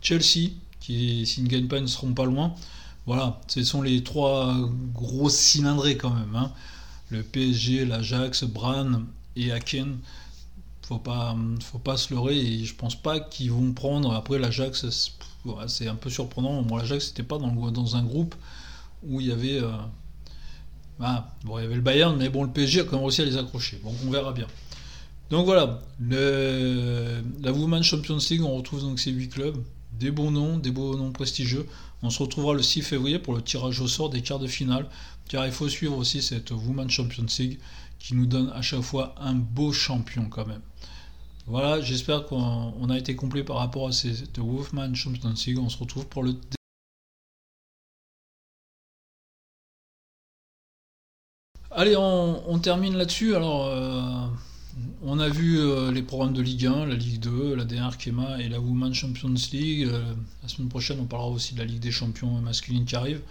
Chelsea, 0.01 0.51
qui 0.81 1.25
s'ils 1.25 1.45
ne 1.45 1.47
gagnent 1.47 1.69
pas, 1.69 1.79
ne 1.79 1.87
seront 1.87 2.13
pas 2.13 2.25
loin. 2.25 2.53
Voilà, 3.05 3.39
ce 3.47 3.63
sont 3.63 3.81
les 3.81 4.03
trois 4.03 4.53
gros 4.93 5.29
cylindrés 5.29 5.95
quand 5.95 6.09
même. 6.09 6.35
Hein. 6.35 6.51
Le 7.09 7.23
PSG, 7.23 7.85
l'Ajax, 7.85 8.43
Bran 8.43 9.03
et 9.37 9.53
Aken. 9.53 9.97
Faut 10.81 10.97
pas, 10.97 11.37
faut 11.61 11.79
pas 11.79 11.95
se 11.95 12.13
leurrer 12.13 12.37
et 12.37 12.65
je 12.65 12.75
pense 12.75 12.95
pas 12.95 13.21
qu'ils 13.21 13.51
vont 13.53 13.71
prendre. 13.71 14.13
Après 14.13 14.39
l'Ajax, 14.39 15.09
c'est 15.67 15.87
un 15.87 15.95
peu 15.95 16.09
surprenant. 16.09 16.63
Moi, 16.63 16.79
l'Ajax, 16.81 17.07
c'était 17.07 17.23
pas 17.23 17.37
dans, 17.37 17.71
dans, 17.71 17.95
un 17.95 18.03
groupe 18.03 18.35
où 19.03 19.21
il 19.21 19.27
y 19.27 19.31
avait. 19.31 19.61
Euh, 19.61 19.71
ah, 20.99 21.29
bon, 21.45 21.59
il 21.59 21.61
y 21.61 21.65
avait 21.65 21.75
le 21.75 21.81
Bayern, 21.81 22.17
mais 22.17 22.27
bon, 22.27 22.43
le 22.43 22.49
PSG 22.49 22.81
a 22.81 22.83
quand 22.83 22.97
même 22.97 23.05
réussi 23.05 23.21
à 23.21 23.25
les 23.25 23.37
accrocher. 23.37 23.79
Donc 23.83 23.93
on 24.05 24.11
verra 24.11 24.33
bien. 24.33 24.47
Donc 25.29 25.45
voilà, 25.45 25.81
la 25.99 27.51
Women's 27.51 27.86
Champions 27.86 28.19
League, 28.29 28.43
on 28.43 28.55
retrouve 28.55 28.81
donc 28.81 28.99
ces 28.99 29.12
8 29.12 29.29
clubs, 29.29 29.63
des 29.99 30.12
bons 30.12 30.31
noms, 30.31 30.57
des 30.57 30.71
beaux 30.71 30.95
noms 30.95 31.12
prestigieux. 31.12 31.67
On 32.01 32.09
se 32.09 32.21
retrouvera 32.21 32.53
le 32.53 32.62
6 32.62 32.81
février 32.81 33.19
pour 33.19 33.33
le 33.33 33.41
tirage 33.41 33.79
au 33.79 33.88
sort 33.88 34.09
des 34.09 34.21
quarts 34.21 34.39
de 34.39 34.47
finale, 34.47 34.88
car 35.27 35.45
il 35.45 35.51
faut 35.51 35.69
suivre 35.69 35.97
aussi 35.97 36.21
cette 36.21 36.51
Women's 36.51 36.91
Champions 36.91 37.25
League 37.39 37.59
qui 37.99 38.15
nous 38.15 38.25
donne 38.25 38.51
à 38.53 38.62
chaque 38.62 38.81
fois 38.81 39.15
un 39.17 39.33
beau 39.33 39.71
champion 39.71 40.27
quand 40.29 40.45
même. 40.45 40.62
Voilà, 41.47 41.81
j'espère 41.81 42.25
qu'on 42.25 42.89
a 42.89 42.97
été 42.97 43.15
complet 43.15 43.43
par 43.43 43.57
rapport 43.57 43.88
à 43.88 43.91
cette 43.91 44.38
Women's 44.38 44.97
Champions 44.97 45.33
League. 45.45 45.59
On 45.59 45.69
se 45.69 45.77
retrouve 45.77 46.07
pour 46.07 46.23
le 46.23 46.36
Allez, 51.75 51.95
on, 51.97 52.59
termine 52.59 52.95
là-dessus. 52.95 53.36
Alors, 53.36 53.65
euh, 53.65 54.27
on 55.05 55.19
a 55.19 55.27
vu 55.27 55.59
euh, 55.59 55.91
les 55.91 56.01
programmes 56.01 56.33
de 56.33 56.41
Ligue 56.41 56.65
1, 56.65 56.85
la 56.85 56.95
Ligue 56.95 57.19
2, 57.19 57.55
la 57.55 57.65
DR 57.65 57.97
Kema 57.97 58.39
et 58.39 58.47
la 58.47 58.59
Women's 58.59 58.95
Champions 58.95 59.33
League. 59.51 59.87
Euh, 59.87 60.13
la 60.41 60.47
semaine 60.47 60.69
prochaine, 60.69 60.99
on 61.01 61.05
parlera 61.05 61.29
aussi 61.29 61.53
de 61.53 61.59
la 61.59 61.65
Ligue 61.65 61.81
des 61.81 61.91
champions 61.91 62.39
masculine 62.39 62.85
qui 62.85 62.95
arrive. 62.95 63.21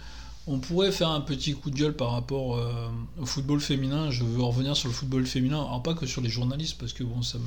On 0.45 0.59
pourrait 0.59 0.91
faire 0.91 1.09
un 1.09 1.21
petit 1.21 1.53
coup 1.53 1.71
de 1.71 1.75
gueule 1.75 1.95
par 1.95 2.11
rapport 2.11 2.57
euh, 2.57 2.89
au 3.19 3.25
football 3.25 3.59
féminin. 3.59 4.11
Je 4.11 4.23
veux 4.23 4.43
revenir 4.43 4.75
sur 4.77 4.87
le 4.87 4.93
football 4.93 5.25
féminin, 5.25 5.57
alors 5.57 5.81
pas 5.81 5.95
que 5.95 6.05
sur 6.05 6.21
les 6.21 6.29
journalistes, 6.29 6.77
parce 6.79 6.93
que 6.93 7.03
bon, 7.03 7.21
ça, 7.21 7.39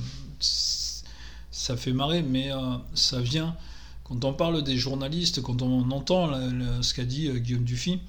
ça 1.51 1.77
fait 1.77 1.93
marrer, 1.93 2.23
mais 2.23 2.51
ça 2.95 3.21
vient. 3.21 3.55
Quand 4.03 4.25
on 4.25 4.33
parle 4.33 4.63
des 4.63 4.77
journalistes, 4.77 5.43
quand 5.43 5.63
on 5.63 5.91
entend 5.91 6.31
ce 6.81 6.95
qu'a 6.95 7.05
dit 7.05 7.29
Guillaume 7.41 7.65
Dufy, 7.65 8.01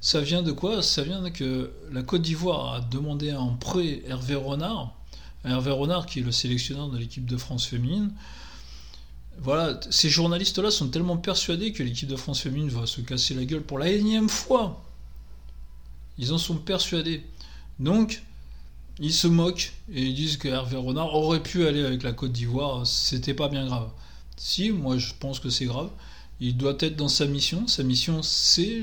ça 0.00 0.20
vient 0.20 0.42
de 0.42 0.52
quoi? 0.52 0.82
Ça 0.82 1.02
vient 1.02 1.28
que 1.30 1.72
la 1.90 2.02
Côte 2.02 2.22
d'Ivoire 2.22 2.74
a 2.74 2.80
demandé 2.80 3.32
en 3.32 3.54
prêt 3.54 4.02
Hervé 4.06 4.36
Renard, 4.36 4.95
Hervé 5.46 5.70
Renard, 5.70 6.06
qui 6.06 6.20
est 6.20 6.22
le 6.22 6.32
sélectionneur 6.32 6.88
de 6.88 6.98
l'équipe 6.98 7.26
de 7.26 7.36
France 7.36 7.66
féminine, 7.66 8.12
voilà, 9.38 9.78
ces 9.90 10.08
journalistes-là 10.08 10.70
sont 10.70 10.88
tellement 10.88 11.16
persuadés 11.16 11.72
que 11.72 11.82
l'équipe 11.82 12.08
de 12.08 12.16
France 12.16 12.40
féminine 12.40 12.70
va 12.70 12.86
se 12.86 13.00
casser 13.00 13.34
la 13.34 13.44
gueule 13.44 13.62
pour 13.62 13.78
la 13.78 13.88
énième 13.88 14.28
fois. 14.28 14.82
Ils 16.18 16.32
en 16.32 16.38
sont 16.38 16.56
persuadés. 16.56 17.22
Donc, 17.78 18.22
ils 18.98 19.12
se 19.12 19.26
moquent 19.26 19.74
et 19.92 20.02
ils 20.02 20.14
disent 20.14 20.38
que 20.38 20.48
Hervé 20.48 20.76
Renard 20.76 21.14
aurait 21.14 21.42
pu 21.42 21.66
aller 21.66 21.84
avec 21.84 22.02
la 22.02 22.12
Côte 22.12 22.32
d'Ivoire, 22.32 22.86
c'était 22.86 23.34
pas 23.34 23.48
bien 23.48 23.66
grave. 23.66 23.90
Si, 24.36 24.70
moi 24.70 24.96
je 24.96 25.12
pense 25.18 25.40
que 25.40 25.50
c'est 25.50 25.66
grave. 25.66 25.90
Il 26.40 26.56
doit 26.56 26.76
être 26.80 26.96
dans 26.96 27.08
sa 27.08 27.26
mission. 27.26 27.66
Sa 27.66 27.82
mission, 27.82 28.22
c'est 28.22 28.82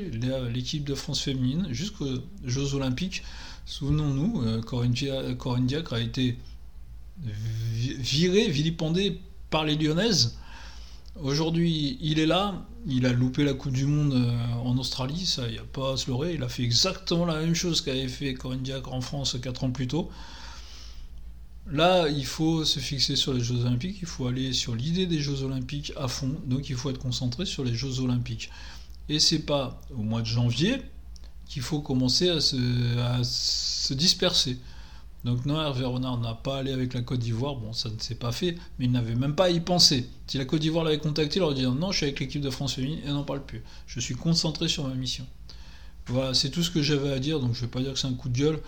l'équipe 0.51 0.83
de 0.83 0.95
France 0.95 1.21
féminine 1.21 1.67
jusqu'aux 1.69 2.19
Jeux 2.43 2.73
Olympiques. 2.73 3.23
Souvenons-nous, 3.65 4.41
euh, 4.43 4.61
Corinne, 4.61 5.65
Diacre 5.65 5.93
a 5.93 5.99
été 5.99 6.37
virée, 7.25 8.49
vilipendée 8.49 9.19
par 9.49 9.65
les 9.65 9.75
Lyonnaises. 9.75 10.37
Aujourd'hui, 11.21 11.97
il 12.01 12.19
est 12.19 12.25
là. 12.25 12.65
Il 12.85 13.05
a 13.05 13.13
loupé 13.13 13.43
la 13.43 13.53
Coupe 13.53 13.71
du 13.71 13.85
Monde 13.85 14.13
euh, 14.13 14.53
en 14.61 14.77
Australie, 14.77 15.25
ça, 15.25 15.47
il 15.47 15.53
n'y 15.53 15.59
a 15.59 15.63
pas 15.63 15.93
à 15.93 15.97
se 15.97 16.09
leurrer. 16.09 16.33
Il 16.33 16.43
a 16.43 16.49
fait 16.49 16.63
exactement 16.63 17.25
la 17.25 17.39
même 17.39 17.55
chose 17.55 17.79
qu'avait 17.81 18.09
fait 18.09 18.33
Corinne 18.33 18.63
en 18.85 18.99
France 18.99 19.37
4 19.41 19.63
ans 19.63 19.71
plus 19.71 19.87
tôt. 19.87 20.09
Là, 21.71 22.09
il 22.09 22.25
faut 22.25 22.65
se 22.65 22.79
fixer 22.79 23.15
sur 23.15 23.33
les 23.33 23.39
Jeux 23.39 23.61
Olympiques, 23.61 23.99
il 24.01 24.07
faut 24.07 24.27
aller 24.27 24.51
sur 24.51 24.75
l'idée 24.75 25.05
des 25.05 25.19
Jeux 25.19 25.43
Olympiques 25.43 25.93
à 25.95 26.09
fond, 26.09 26.35
donc 26.45 26.69
il 26.69 26.75
faut 26.75 26.89
être 26.89 26.99
concentré 26.99 27.45
sur 27.45 27.63
les 27.63 27.73
Jeux 27.73 28.01
Olympiques. 28.01 28.49
Et 29.07 29.19
c'est 29.19 29.39
pas 29.39 29.79
au 29.95 30.01
mois 30.01 30.21
de 30.21 30.25
janvier 30.25 30.81
qu'il 31.47 31.61
faut 31.61 31.79
commencer 31.79 32.29
à 32.29 32.41
se, 32.41 33.93
disperser. 33.93 34.57
Donc 35.23 35.45
non, 35.45 35.61
Hervé 35.61 35.85
Renard 35.85 36.19
n'a 36.19 36.33
pas 36.33 36.57
allé 36.57 36.73
avec 36.73 36.93
la 36.93 37.01
Côte 37.01 37.19
d'Ivoire, 37.19 37.55
bon 37.55 37.71
ça 37.71 37.89
ne 37.89 37.97
s'est 37.99 38.15
pas 38.15 38.33
fait, 38.33 38.57
mais 38.77 38.85
il 38.85 38.91
n'avait 38.91 39.15
même 39.15 39.35
pas 39.35 39.45
à 39.45 39.49
y 39.49 39.61
penser. 39.61 40.09
Si 40.27 40.37
la 40.37 40.45
Côte 40.45 40.59
d'Ivoire 40.59 40.83
l'avait 40.83 40.99
contacté, 40.99 41.39
il 41.39 41.43
aurait 41.43 41.55
dit 41.55 41.63
non, 41.63 41.91
je 41.91 41.97
suis 41.97 42.05
avec 42.05 42.19
l'équipe 42.19 42.41
de 42.41 42.49
France 42.49 42.73
féminine 42.73 42.99
et 43.05 43.09
n'en 43.09 43.23
parle 43.23 43.45
plus. 43.45 43.63
Je 43.87 43.99
suis 43.99 44.15
concentré 44.15 44.67
sur 44.67 44.85
ma 44.87 44.93
mission. 44.93 45.25
Voilà, 46.07 46.33
c'est 46.33 46.49
tout 46.49 46.63
ce 46.63 46.69
que 46.69 46.81
j'avais 46.81 47.13
à 47.13 47.19
dire, 47.19 47.39
donc 47.39 47.53
je 47.53 47.59
ne 47.59 47.65
vais 47.65 47.71
pas 47.71 47.79
dire 47.79 47.93
que 47.93 47.99
c'est 47.99 48.07
un 48.07 48.13
coup 48.13 48.27
de 48.27 48.37
gueule. 48.37 48.59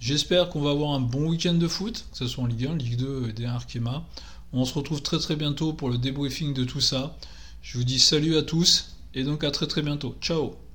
J'espère 0.00 0.48
qu'on 0.48 0.60
va 0.60 0.70
avoir 0.70 0.92
un 0.92 1.00
bon 1.00 1.28
week-end 1.28 1.54
de 1.54 1.68
foot, 1.68 2.06
que 2.12 2.16
ce 2.16 2.26
soit 2.26 2.44
en 2.44 2.46
Ligue 2.46 2.66
1, 2.66 2.76
Ligue 2.76 2.96
2 2.96 3.28
et 3.28 3.32
des 3.32 3.44
Arkema. 3.44 4.06
On 4.52 4.64
se 4.64 4.72
retrouve 4.72 5.02
très 5.02 5.18
très 5.18 5.36
bientôt 5.36 5.72
pour 5.72 5.90
le 5.90 5.98
débriefing 5.98 6.54
de 6.54 6.64
tout 6.64 6.80
ça. 6.80 7.16
Je 7.60 7.76
vous 7.76 7.84
dis 7.84 7.98
salut 7.98 8.36
à 8.36 8.42
tous 8.42 8.96
et 9.14 9.24
donc 9.24 9.44
à 9.44 9.50
très 9.50 9.66
très 9.66 9.82
bientôt. 9.82 10.16
Ciao 10.22 10.67